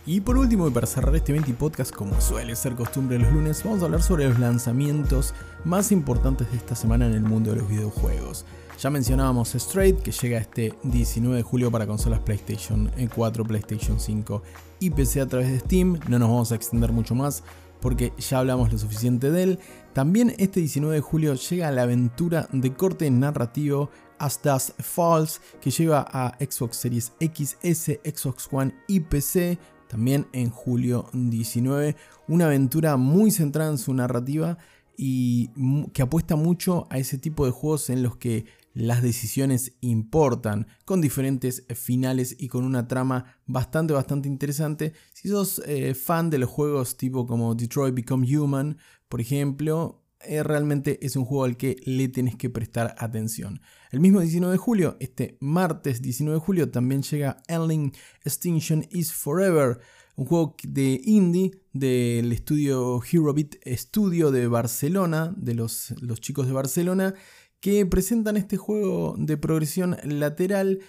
Y 0.06 0.20
por 0.22 0.36
último, 0.38 0.68
y 0.68 0.72
para 0.72 0.88
cerrar 0.88 1.16
este 1.16 1.32
20 1.32 1.54
podcast, 1.54 1.92
como 1.94 2.20
suele 2.20 2.56
ser 2.56 2.76
costumbre 2.76 3.20
los 3.20 3.32
lunes, 3.32 3.64
vamos 3.64 3.82
a 3.82 3.86
hablar 3.86 4.02
sobre 4.02 4.28
los 4.28 4.40
lanzamientos 4.40 5.36
más 5.64 5.92
importantes 5.92 6.50
de 6.52 6.58
esta 6.58 6.76
semana 6.76 7.06
en 7.06 7.14
el 7.14 7.22
mundo 7.22 7.52
de 7.52 7.58
los 7.58 7.70
videojuegos. 7.70 8.46
Ya 8.82 8.90
mencionábamos 8.90 9.54
Straight, 9.54 10.00
que 10.00 10.12
llega 10.12 10.40
este 10.40 10.74
19 10.82 11.38
de 11.38 11.44
julio 11.44 11.70
para 11.70 11.86
consolas 11.86 12.20
PlayStation 12.22 12.90
4, 13.14 13.46
PlayStation 13.46 14.00
5 14.00 14.42
y 14.80 14.90
PC 14.90 15.22
a 15.22 15.28
través 15.28 15.52
de 15.52 15.60
Steam. 15.60 16.00
No 16.08 16.18
nos 16.18 16.30
vamos 16.30 16.52
a 16.52 16.56
extender 16.56 16.92
mucho 16.92 17.14
más 17.14 17.44
porque 17.80 18.12
ya 18.18 18.40
hablamos 18.40 18.72
lo 18.72 18.80
suficiente 18.80 19.30
de 19.30 19.44
él. 19.44 19.60
También 19.94 20.34
este 20.40 20.62
19 20.62 20.96
de 20.96 21.02
julio 21.02 21.36
llega 21.36 21.70
la 21.70 21.84
aventura 21.84 22.50
de 22.52 22.74
corte 22.74 23.12
narrativo 23.12 23.92
As 24.18 24.42
Dust 24.42 24.72
Falls, 24.82 25.42
que 25.62 25.70
lleva 25.70 26.08
a 26.12 26.36
Xbox 26.40 26.78
Series 26.78 27.14
XS, 27.20 28.00
Xbox 28.04 28.50
One 28.52 28.74
y 28.88 29.02
PC. 29.02 29.60
También 29.90 30.26
en 30.34 30.50
julio 30.50 31.08
19. 31.14 31.96
Una 32.28 32.46
aventura 32.46 32.98
muy 32.98 33.30
centrada 33.30 33.70
en 33.70 33.78
su 33.78 33.94
narrativa 33.94 34.58
y 34.98 35.50
que 35.94 36.02
apuesta 36.02 36.36
mucho 36.36 36.88
a 36.90 36.98
ese 36.98 37.20
tipo 37.20 37.46
de 37.46 37.52
juegos 37.52 37.92
en 37.92 38.02
los 38.02 38.18
que 38.18 38.46
las 38.74 39.02
decisiones 39.02 39.74
importan, 39.82 40.68
con 40.86 41.02
diferentes 41.02 41.66
finales 41.76 42.36
y 42.40 42.48
con 42.48 42.64
una 42.64 42.88
trama 42.88 43.38
bastante, 43.46 43.94
bastante 43.94 44.28
interesante. 44.28 44.94
Si 45.14 45.30
sos 45.30 45.62
eh, 45.66 45.94
fan 45.94 46.30
de 46.30 46.38
los 46.38 46.50
juegos 46.50 46.98
tipo 46.98 47.26
como 47.26 47.56
Detroit 47.56 47.94
Become 47.94 48.38
Human, 48.38 48.78
por 49.10 49.22
ejemplo, 49.22 50.02
eh, 50.24 50.44
realmente 50.44 51.04
es 51.06 51.16
un 51.16 51.26
juego 51.26 51.46
al 51.46 51.58
que 51.58 51.78
le 51.86 52.08
tenés 52.08 52.36
que 52.36 52.50
prestar 52.50 52.96
atención. 52.98 53.62
El 53.92 54.00
mismo 54.00 54.22
19 54.22 54.54
de 54.54 54.58
julio, 54.58 54.98
este 55.00 55.38
martes 55.40 56.02
19 56.02 56.40
de 56.40 56.46
julio, 56.46 56.72
también 56.72 57.02
llega 57.02 57.42
Endling 57.48 57.94
Extinction 58.24 58.86
is 58.92 59.12
Forever, 59.12 59.80
un 60.16 60.26
juego 60.26 60.56
de 60.64 61.02
indie 61.04 61.52
del 61.74 62.32
estudio 62.32 63.02
Hero 63.04 63.34
Beat 63.34 63.56
Studio 63.66 64.32
de 64.32 64.48
Barcelona, 64.48 65.34
de 65.36 65.56
los, 65.56 65.94
los 66.02 66.22
chicos 66.22 66.46
de 66.46 66.54
Barcelona, 66.54 67.16
que 67.62 67.86
presentan 67.86 68.36
este 68.36 68.58
juego 68.58 69.16
de 69.18 69.38
progresión 69.38 69.96
lateral 70.04 70.80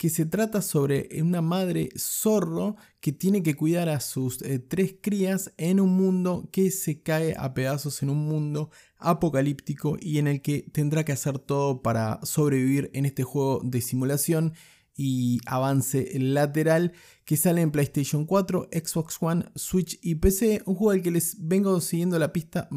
que 0.00 0.08
se 0.08 0.24
trata 0.24 0.62
sobre 0.62 1.10
una 1.20 1.42
madre 1.42 1.90
zorro 1.98 2.76
que 3.00 3.12
tiene 3.12 3.42
que 3.42 3.54
cuidar 3.54 3.90
a 3.90 4.00
sus 4.00 4.40
eh, 4.40 4.58
tres 4.58 4.94
crías 4.98 5.52
en 5.58 5.78
un 5.78 5.90
mundo 5.90 6.48
que 6.52 6.70
se 6.70 7.02
cae 7.02 7.34
a 7.36 7.52
pedazos, 7.52 8.02
en 8.02 8.08
un 8.08 8.26
mundo 8.26 8.70
apocalíptico 8.96 9.98
y 10.00 10.16
en 10.16 10.28
el 10.28 10.40
que 10.40 10.62
tendrá 10.72 11.04
que 11.04 11.12
hacer 11.12 11.38
todo 11.38 11.82
para 11.82 12.18
sobrevivir 12.22 12.90
en 12.94 13.04
este 13.04 13.24
juego 13.24 13.60
de 13.62 13.82
simulación 13.82 14.54
y 14.96 15.40
avance 15.46 16.10
lateral 16.18 16.92
que 17.24 17.36
sale 17.36 17.60
en 17.60 17.70
PlayStation 17.70 18.26
4, 18.26 18.70
Xbox 18.72 19.16
One, 19.20 19.44
Switch 19.54 19.98
y 20.02 20.16
PC. 20.16 20.62
Un 20.66 20.74
juego 20.74 20.90
al 20.90 21.02
que 21.02 21.10
les 21.10 21.36
vengo 21.38 21.80
siguiendo 21.80 22.18
la 22.18 22.32
pista 22.32 22.68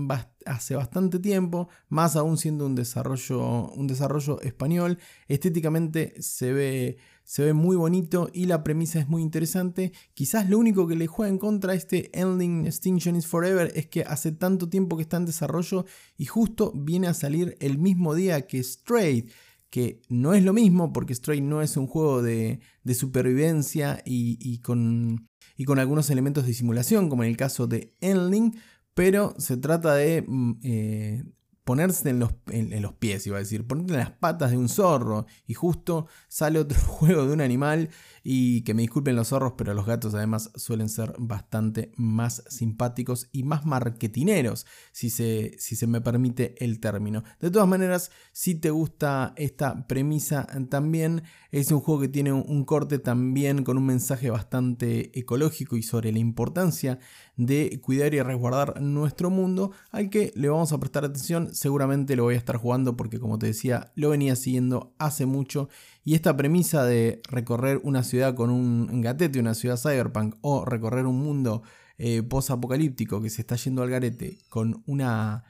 hace 0.45 0.75
bastante 0.75 1.19
tiempo, 1.19 1.69
más 1.89 2.15
aún 2.15 2.37
siendo 2.37 2.65
un 2.65 2.75
desarrollo, 2.75 3.71
un 3.71 3.87
desarrollo 3.87 4.39
español. 4.41 4.99
Estéticamente 5.27 6.13
se 6.21 6.53
ve, 6.53 6.97
se 7.23 7.45
ve 7.45 7.53
muy 7.53 7.75
bonito 7.75 8.29
y 8.31 8.45
la 8.45 8.63
premisa 8.63 8.99
es 8.99 9.07
muy 9.07 9.23
interesante. 9.23 9.91
Quizás 10.13 10.47
lo 10.49 10.59
único 10.59 10.87
que 10.87 10.95
le 10.95 11.07
juega 11.07 11.31
en 11.31 11.39
contra 11.39 11.73
a 11.73 11.75
este 11.75 12.11
Ending 12.17 12.67
Extinction 12.67 13.15
is 13.15 13.25
Forever 13.25 13.71
es 13.75 13.87
que 13.87 14.03
hace 14.03 14.31
tanto 14.31 14.69
tiempo 14.69 14.97
que 14.97 15.03
está 15.03 15.17
en 15.17 15.25
desarrollo 15.25 15.85
y 16.15 16.25
justo 16.25 16.71
viene 16.75 17.07
a 17.07 17.13
salir 17.13 17.57
el 17.59 17.79
mismo 17.79 18.13
día 18.13 18.45
que 18.45 18.59
Straight 18.59 19.31
que 19.73 20.03
no 20.07 20.35
es 20.35 20.43
lo 20.43 20.53
mismo 20.53 20.93
porque 20.93 21.15
Stray 21.15 21.41
no 21.41 21.63
es 21.63 21.77
un 21.77 21.87
juego 21.87 22.21
de, 22.21 22.59
supervivencia 22.93 24.03
y, 24.05 24.59
con, 24.59 25.27
algunos 25.75 26.11
elementos 26.11 26.45
de 26.45 26.53
simulación, 26.53 27.09
como 27.09 27.23
en 27.23 27.31
el 27.31 27.37
caso 27.37 27.65
de 27.65 27.91
Endling, 27.99 28.55
pero 28.93 29.33
se 29.39 29.57
trata 29.57 29.95
de 29.95 30.25
mm, 30.27 30.51
eh, 30.61 31.23
ponerse 31.63 32.09
en 32.09 32.19
los, 32.19 32.31
en, 32.49 32.81
los, 32.81 32.93
pies, 32.93 33.25
iba 33.27 33.37
a 33.37 33.39
decir, 33.39 33.65
ponerte 33.65 33.93
en 33.93 33.99
las 33.99 34.11
patas 34.11 34.51
de 34.51 34.57
un 34.57 34.69
zorro. 34.69 35.25
Y 35.47 35.53
justo 35.53 36.07
sale 36.27 36.59
otro 36.59 36.79
juego 36.87 37.25
de 37.25 37.33
un 37.33 37.41
animal. 37.41 37.89
Y 38.23 38.61
que 38.63 38.73
me 38.73 38.81
disculpen 38.81 39.15
los 39.15 39.29
zorros, 39.29 39.53
pero 39.57 39.73
los 39.73 39.85
gatos 39.85 40.13
además 40.13 40.51
suelen 40.55 40.89
ser 40.89 41.13
bastante 41.19 41.91
más 41.97 42.43
simpáticos 42.47 43.29
y 43.31 43.43
más 43.43 43.65
marketineros, 43.65 44.65
si 44.91 45.09
se, 45.09 45.55
si 45.59 45.75
se 45.75 45.87
me 45.87 46.01
permite 46.01 46.55
el 46.63 46.79
término. 46.79 47.23
De 47.41 47.51
todas 47.51 47.67
maneras, 47.67 48.11
si 48.31 48.55
te 48.55 48.69
gusta 48.69 49.33
esta 49.35 49.87
premisa 49.87 50.47
también, 50.69 51.23
es 51.51 51.71
un 51.71 51.81
juego 51.81 52.01
que 52.01 52.07
tiene 52.07 52.31
un 52.31 52.65
corte 52.65 52.97
también 52.97 53.63
con 53.63 53.77
un 53.77 53.85
mensaje 53.85 54.29
bastante 54.29 55.17
ecológico 55.19 55.75
y 55.75 55.83
sobre 55.83 56.11
la 56.11 56.19
importancia 56.19 56.99
de 57.35 57.79
cuidar 57.81 58.13
y 58.13 58.21
resguardar 58.21 58.81
nuestro 58.81 59.29
mundo, 59.29 59.71
al 59.91 60.09
que 60.09 60.31
le 60.35 60.49
vamos 60.49 60.71
a 60.71 60.79
prestar 60.79 61.05
atención. 61.05 61.53
Seguramente 61.53 62.15
lo 62.15 62.23
voy 62.23 62.35
a 62.35 62.37
estar 62.37 62.57
jugando 62.57 62.95
porque 62.95 63.19
como 63.19 63.39
te 63.39 63.47
decía, 63.47 63.91
lo 63.95 64.09
venía 64.09 64.35
siguiendo 64.35 64.93
hace 64.99 65.25
mucho. 65.25 65.69
Y 66.03 66.15
esta 66.15 66.35
premisa 66.35 66.85
de 66.85 67.21
recorrer 67.29 67.79
una 67.83 68.03
ciudad 68.03 68.35
con 68.35 68.49
un 68.49 69.01
gatete, 69.01 69.39
una 69.39 69.55
ciudad 69.55 69.77
cyberpunk, 69.77 70.35
o 70.41 70.65
recorrer 70.65 71.05
un 71.05 71.19
mundo 71.19 71.63
eh, 71.97 72.23
post-apocalíptico 72.23 73.21
que 73.21 73.29
se 73.29 73.41
está 73.41 73.55
yendo 73.55 73.83
al 73.83 73.89
garete 73.89 74.39
con 74.49 74.83
una 74.85 75.43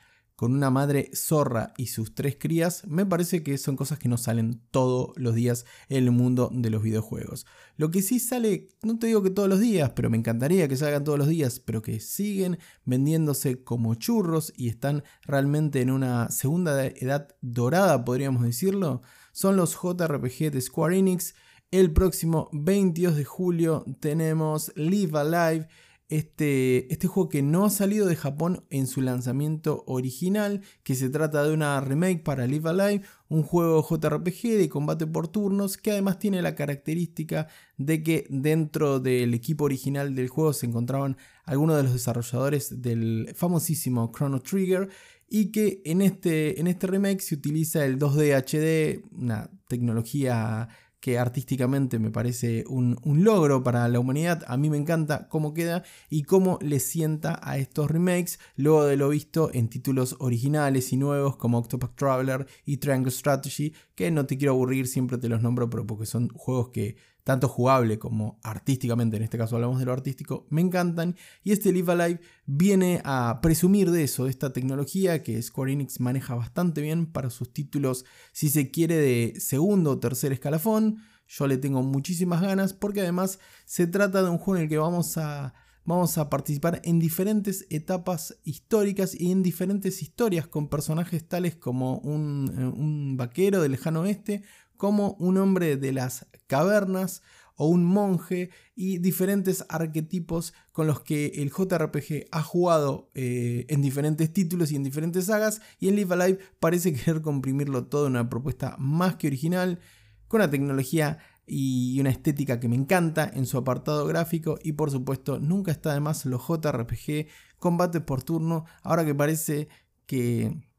con 0.43 0.53
una 0.53 0.69
madre 0.69 1.09
zorra 1.15 1.73
y 1.77 1.87
sus 1.87 2.15
tres 2.15 2.35
crías, 2.37 2.85
me 2.85 3.05
parece 3.05 3.43
que 3.43 3.57
son 3.57 3.77
cosas 3.77 3.97
que 3.97 4.09
no 4.09 4.17
salen 4.17 4.59
todos 4.71 5.13
los 5.15 5.35
días 5.35 5.65
en 5.87 6.03
el 6.03 6.11
mundo 6.11 6.49
de 6.51 6.69
los 6.69 6.83
videojuegos. 6.83 7.45
Lo 7.77 7.91
que 7.91 8.01
sí 8.01 8.19
sale, 8.19 8.67
no 8.81 8.99
te 8.99 9.07
digo 9.07 9.23
que 9.23 9.29
todos 9.29 9.47
los 9.47 9.61
días, 9.61 9.91
pero 9.95 10.09
me 10.09 10.17
encantaría 10.17 10.67
que 10.67 10.75
salgan 10.75 11.05
todos 11.05 11.17
los 11.17 11.29
días, 11.29 11.61
pero 11.61 11.81
que 11.81 12.01
siguen 12.01 12.59
vendiéndose 12.83 13.63
como 13.63 13.95
churros 13.95 14.51
y 14.57 14.67
están 14.67 15.05
realmente 15.21 15.79
en 15.79 15.91
una 15.91 16.29
segunda 16.29 16.87
edad 16.87 17.29
dorada, 17.39 18.03
podríamos 18.03 18.43
decirlo, 18.43 19.01
son 19.31 19.55
los 19.55 19.77
JRPG 19.81 20.51
de 20.51 20.59
Square 20.59 20.97
Enix. 20.97 21.35
El 21.71 21.93
próximo 21.93 22.49
22 22.51 23.15
de 23.15 23.23
julio 23.23 23.85
tenemos 24.01 24.73
Live 24.75 25.17
Alive 25.17 25.69
este, 26.09 26.91
este 26.93 27.07
juego 27.07 27.29
que 27.29 27.41
no 27.41 27.65
ha 27.65 27.69
salido 27.69 28.05
de 28.05 28.15
Japón 28.15 28.65
en 28.69 28.87
su 28.87 29.01
lanzamiento 29.01 29.83
original, 29.87 30.61
que 30.83 30.95
se 30.95 31.09
trata 31.09 31.43
de 31.43 31.53
una 31.53 31.79
remake 31.81 32.23
para 32.23 32.45
Live 32.45 32.69
Alive, 32.69 33.01
un 33.29 33.43
juego 33.43 33.85
JRPG 33.87 34.57
de 34.57 34.69
combate 34.69 35.07
por 35.07 35.27
turnos 35.27 35.77
que 35.77 35.91
además 35.91 36.19
tiene 36.19 36.41
la 36.41 36.55
característica 36.55 37.47
de 37.77 38.03
que 38.03 38.27
dentro 38.29 38.99
del 38.99 39.33
equipo 39.33 39.63
original 39.63 40.13
del 40.13 40.27
juego 40.27 40.53
se 40.53 40.67
encontraban 40.67 41.17
algunos 41.45 41.77
de 41.77 41.83
los 41.83 41.93
desarrolladores 41.93 42.81
del 42.81 43.31
famosísimo 43.35 44.11
Chrono 44.15 44.41
Trigger 44.41 44.89
y 45.27 45.51
que 45.51 45.81
en 45.85 46.01
este, 46.03 46.59
en 46.59 46.67
este 46.67 46.85
remake 46.85 47.21
se 47.21 47.33
utiliza 47.33 47.85
el 47.85 47.97
2D 47.97 48.35
HD, 48.35 49.03
una 49.11 49.49
tecnología 49.67 50.69
que 51.03 51.19
artísticamente 51.19 51.99
me 51.99 52.11
parece 52.11 52.63
un, 52.69 52.97
logro 53.03 53.61
para 53.61 53.85
la 53.89 53.99
humanidad. 53.99 54.41
A 54.47 54.55
mí 54.55 54.69
me 54.69 54.77
encanta 54.77 55.27
cómo 55.27 55.53
queda 55.53 55.83
y 56.09 56.23
cómo 56.23 56.59
le 56.61 56.79
sienta 56.79 57.41
a 57.43 57.57
estos 57.57 57.91
remakes, 57.91 58.39
luego 58.55 58.85
de 58.85 58.95
lo 58.95 59.09
visto 59.09 59.51
en 59.53 59.67
títulos 59.67 60.15
originales 60.19 60.93
y 60.93 60.95
nuevos 60.95 61.35
como 61.35 61.57
Octopath 61.57 61.97
Traveler 61.97 62.47
y 62.65 62.77
Triangle 62.77 63.11
Strategy, 63.11 63.73
que 63.95 64.11
no 64.11 64.25
te 64.25 64.37
quiero 64.37 64.53
aburrir, 64.53 64.87
siempre 64.87 65.17
te 65.17 65.27
los 65.27 65.41
nombro, 65.41 65.69
pero 65.69 65.85
porque 65.85 66.05
son 66.05 66.29
juegos 66.29 66.69
que 66.69 66.95
tanto 67.23 67.47
jugable 67.47 67.99
como 67.99 68.39
artísticamente, 68.43 69.17
en 69.17 69.23
este 69.23 69.37
caso 69.37 69.55
hablamos 69.55 69.79
de 69.79 69.85
lo 69.85 69.93
artístico, 69.93 70.45
me 70.49 70.61
encantan. 70.61 71.15
Y 71.43 71.51
este 71.51 71.71
Live 71.71 71.91
Alive 71.91 72.19
viene 72.45 73.01
a 73.05 73.39
presumir 73.41 73.91
de 73.91 74.03
eso, 74.03 74.25
de 74.25 74.29
esta 74.29 74.51
tecnología 74.51 75.23
que 75.23 75.41
Square 75.41 75.71
Enix 75.71 75.99
maneja 75.99 76.35
bastante 76.35 76.81
bien 76.81 77.05
para 77.05 77.29
sus 77.29 77.53
títulos, 77.53 78.05
si 78.33 78.49
se 78.49 78.71
quiere, 78.71 78.97
de 78.97 79.39
segundo 79.39 79.91
o 79.91 79.99
tercer 79.99 80.33
escalafón. 80.33 80.97
Yo 81.27 81.47
le 81.47 81.57
tengo 81.57 81.81
muchísimas 81.81 82.41
ganas 82.41 82.73
porque 82.73 83.01
además 83.01 83.39
se 83.65 83.87
trata 83.87 84.21
de 84.21 84.29
un 84.29 84.37
juego 84.37 84.57
en 84.57 84.63
el 84.63 84.69
que 84.69 84.77
vamos 84.77 85.17
a, 85.17 85.53
vamos 85.85 86.17
a 86.17 86.29
participar 86.29 86.81
en 86.83 86.99
diferentes 86.99 87.65
etapas 87.69 88.37
históricas 88.43 89.15
y 89.19 89.31
en 89.31 89.41
diferentes 89.41 90.01
historias 90.01 90.47
con 90.47 90.67
personajes 90.67 91.25
tales 91.25 91.55
como 91.55 91.99
un, 91.99 92.49
un 92.77 93.15
vaquero 93.15 93.61
del 93.61 93.71
lejano 93.71 94.01
oeste, 94.01 94.43
como 94.83 95.15
un 95.17 95.37
hombre 95.37 95.77
de 95.77 95.93
las 95.93 96.27
cavernas 96.45 97.21
o 97.55 97.67
un 97.67 97.85
monje 97.85 98.49
y 98.75 98.97
diferentes 98.97 99.65
arquetipos 99.69 100.53
con 100.73 100.87
los 100.87 100.99
que 100.99 101.27
el 101.35 101.51
JRPG 101.51 102.25
ha 102.31 102.43
jugado 102.43 103.09
eh, 103.13 103.65
en 103.69 103.81
diferentes 103.81 104.33
títulos 104.33 104.73
y 104.73 104.75
en 104.75 104.83
diferentes 104.83 105.27
sagas 105.27 105.61
y 105.79 105.87
en 105.87 105.95
Live 105.95 106.13
Alive 106.13 106.39
parece 106.59 106.91
querer 107.01 107.21
comprimirlo 107.21 107.85
todo 107.85 108.07
en 108.07 108.11
una 108.11 108.27
propuesta 108.27 108.75
más 108.77 109.15
que 109.15 109.27
original, 109.27 109.79
con 110.27 110.41
una 110.41 110.49
tecnología 110.49 111.19
y 111.47 111.97
una 112.01 112.09
estética 112.09 112.59
que 112.59 112.67
me 112.67 112.75
encanta 112.75 113.31
en 113.33 113.45
su 113.45 113.57
apartado 113.57 114.05
gráfico 114.05 114.59
y 114.61 114.73
por 114.73 114.91
supuesto 114.91 115.39
nunca 115.39 115.71
está 115.71 115.93
de 115.93 116.01
más 116.01 116.25
los 116.25 116.45
JRPG, 116.45 117.27
combate 117.57 118.01
por 118.01 118.21
turno, 118.21 118.65
ahora 118.81 119.05
que 119.05 119.15
parece 119.15 119.69
que 120.07 120.72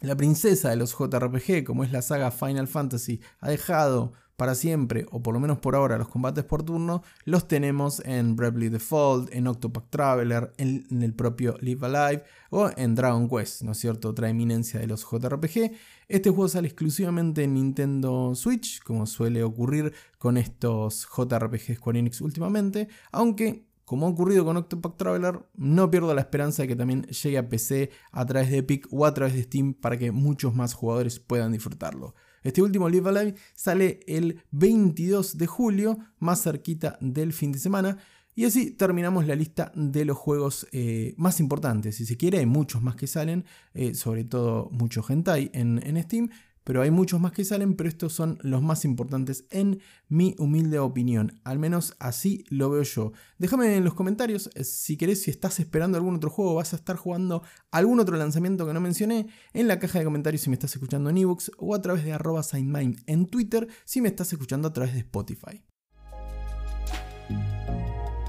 la 0.00 0.16
princesa 0.16 0.70
de 0.70 0.76
los 0.76 0.96
JRPG, 0.96 1.64
como 1.64 1.84
es 1.84 1.92
la 1.92 2.02
saga 2.02 2.30
Final 2.30 2.68
Fantasy, 2.68 3.20
ha 3.40 3.48
dejado 3.48 4.12
para 4.36 4.54
siempre, 4.54 5.06
o 5.10 5.22
por 5.22 5.32
lo 5.32 5.40
menos 5.40 5.58
por 5.58 5.74
ahora, 5.74 5.96
los 5.96 6.08
combates 6.08 6.44
por 6.44 6.62
turno, 6.62 7.02
los 7.24 7.48
tenemos 7.48 8.02
en 8.04 8.36
Bravely 8.36 8.68
Default, 8.68 9.32
en 9.32 9.46
Octopath 9.46 9.88
Traveler, 9.88 10.52
en, 10.58 10.86
el 11.02 11.14
propio 11.14 11.56
Live 11.60 11.86
Alive 11.86 12.24
o 12.50 12.70
en 12.76 12.94
Dragon 12.94 13.28
Quest, 13.28 13.62
¿no 13.62 13.72
es 13.72 13.78
cierto? 13.78 14.10
Otra 14.10 14.28
eminencia 14.28 14.78
de 14.78 14.86
los 14.86 15.06
JRPG. 15.10 15.72
Este 16.08 16.30
juego 16.30 16.48
sale 16.48 16.68
exclusivamente 16.68 17.44
en 17.44 17.54
Nintendo 17.54 18.34
Switch, 18.34 18.82
como 18.82 19.06
suele 19.06 19.42
ocurrir 19.42 19.94
con 20.18 20.36
estos 20.36 21.08
JRPG 21.08 21.76
Square 21.76 21.98
Enix 21.98 22.20
últimamente, 22.20 22.88
aunque 23.12 23.64
como 23.86 24.06
ha 24.06 24.10
ocurrido 24.10 24.44
con 24.44 24.56
Octopath 24.56 24.96
Traveler, 24.96 25.46
no 25.54 25.90
pierdo 25.90 26.12
la 26.12 26.20
esperanza 26.22 26.62
de 26.62 26.68
que 26.68 26.76
también 26.76 27.02
llegue 27.04 27.38
a 27.38 27.48
PC 27.48 27.90
a 28.10 28.26
través 28.26 28.50
de 28.50 28.58
Epic 28.58 28.88
o 28.90 29.06
a 29.06 29.14
través 29.14 29.34
de 29.34 29.44
Steam 29.44 29.74
para 29.74 29.96
que 29.96 30.10
muchos 30.10 30.56
más 30.56 30.74
jugadores 30.74 31.20
puedan 31.20 31.52
disfrutarlo. 31.52 32.16
Este 32.42 32.62
último 32.62 32.88
Live 32.88 33.08
Alive 33.08 33.34
sale 33.54 34.00
el 34.08 34.42
22 34.50 35.38
de 35.38 35.46
julio, 35.46 35.98
más 36.18 36.42
cerquita 36.42 36.98
del 37.00 37.32
fin 37.32 37.52
de 37.52 37.60
semana. 37.60 37.98
Y 38.34 38.44
así 38.44 38.72
terminamos 38.72 39.26
la 39.26 39.36
lista 39.36 39.70
de 39.76 40.04
los 40.04 40.16
juegos 40.16 40.66
eh, 40.72 41.14
más 41.16 41.38
importantes. 41.38 41.94
Si 41.94 42.06
se 42.06 42.16
quiere, 42.16 42.38
hay 42.38 42.46
muchos 42.46 42.82
más 42.82 42.96
que 42.96 43.06
salen, 43.06 43.44
eh, 43.72 43.94
sobre 43.94 44.24
todo 44.24 44.68
mucho 44.72 45.04
hentai 45.08 45.50
en, 45.54 45.80
en 45.86 46.02
Steam 46.02 46.28
pero 46.66 46.82
hay 46.82 46.90
muchos 46.90 47.20
más 47.20 47.30
que 47.30 47.44
salen, 47.44 47.76
pero 47.76 47.88
estos 47.88 48.12
son 48.12 48.38
los 48.42 48.60
más 48.60 48.84
importantes 48.84 49.44
en 49.50 49.78
mi 50.08 50.34
humilde 50.36 50.80
opinión. 50.80 51.40
Al 51.44 51.60
menos 51.60 51.94
así 52.00 52.44
lo 52.48 52.68
veo 52.70 52.82
yo. 52.82 53.12
Déjame 53.38 53.76
en 53.76 53.84
los 53.84 53.94
comentarios 53.94 54.50
eh, 54.56 54.64
si 54.64 54.96
querés, 54.96 55.22
si 55.22 55.30
estás 55.30 55.60
esperando 55.60 55.96
algún 55.96 56.16
otro 56.16 56.28
juego, 56.28 56.56
vas 56.56 56.72
a 56.72 56.76
estar 56.76 56.96
jugando 56.96 57.44
algún 57.70 58.00
otro 58.00 58.16
lanzamiento 58.16 58.66
que 58.66 58.72
no 58.72 58.80
mencioné, 58.80 59.28
en 59.52 59.68
la 59.68 59.78
caja 59.78 60.00
de 60.00 60.06
comentarios 60.06 60.42
si 60.42 60.50
me 60.50 60.54
estás 60.54 60.74
escuchando 60.74 61.08
en 61.08 61.18
ebooks 61.18 61.52
o 61.56 61.72
a 61.72 61.80
través 61.80 62.04
de 62.04 62.12
arroba 62.12 62.42
en 62.52 63.26
Twitter 63.26 63.68
si 63.84 64.00
me 64.00 64.08
estás 64.08 64.32
escuchando 64.32 64.66
a 64.66 64.72
través 64.72 64.92
de 64.94 65.00
Spotify. 65.00 65.62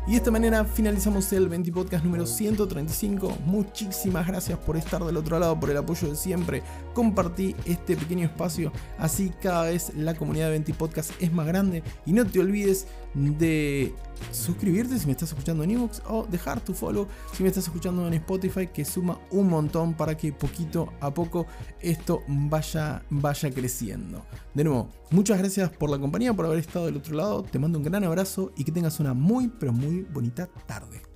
Y 0.07 0.11
de 0.11 0.17
esta 0.17 0.31
manera 0.31 0.63
finalizamos 0.63 1.33
el 1.33 1.49
20 1.49 1.69
Podcast 1.73 2.05
número 2.05 2.25
135. 2.25 3.39
Muchísimas 3.45 4.25
gracias 4.25 4.57
por 4.57 4.77
estar 4.77 5.03
del 5.03 5.17
otro 5.17 5.37
lado, 5.37 5.59
por 5.59 5.69
el 5.69 5.75
apoyo 5.75 6.07
de 6.07 6.15
siempre. 6.15 6.63
Compartí 6.93 7.57
este 7.65 7.97
pequeño 7.97 8.25
espacio, 8.25 8.71
así 8.97 9.33
cada 9.41 9.63
vez 9.63 9.93
la 9.97 10.15
comunidad 10.15 10.45
de 10.45 10.51
20 10.51 10.73
Podcast 10.75 11.11
es 11.19 11.33
más 11.33 11.45
grande. 11.45 11.83
Y 12.05 12.13
no 12.13 12.25
te 12.25 12.39
olvides 12.39 12.87
de 13.15 13.93
suscribirte 14.31 14.97
si 14.99 15.05
me 15.05 15.13
estás 15.13 15.29
escuchando 15.29 15.63
en 15.63 15.71
Evox 15.71 16.01
o 16.07 16.25
dejar 16.25 16.59
tu 16.61 16.73
follow 16.73 17.07
si 17.33 17.43
me 17.43 17.49
estás 17.49 17.65
escuchando 17.65 18.07
en 18.07 18.13
Spotify, 18.15 18.67
que 18.67 18.85
suma 18.85 19.19
un 19.31 19.49
montón 19.49 19.93
para 19.93 20.15
que 20.15 20.31
poquito 20.31 20.93
a 20.99 21.13
poco 21.13 21.45
esto 21.79 22.23
vaya, 22.27 23.03
vaya 23.09 23.51
creciendo. 23.51 24.25
De 24.53 24.63
nuevo, 24.63 24.89
muchas 25.11 25.37
gracias 25.37 25.69
por 25.69 25.89
la 25.89 25.99
compañía, 25.99 26.33
por 26.33 26.45
haber 26.45 26.59
estado 26.59 26.85
del 26.85 26.97
otro 26.97 27.15
lado. 27.15 27.43
Te 27.43 27.59
mando 27.59 27.77
un 27.77 27.83
gran 27.83 28.03
abrazo 28.03 28.51
y 28.55 28.63
que 28.63 28.71
tengas 28.71 28.99
una 28.99 29.13
muy, 29.13 29.47
pero 29.47 29.71
muy 29.71 30.01
bonita 30.11 30.47
tarde. 30.65 31.06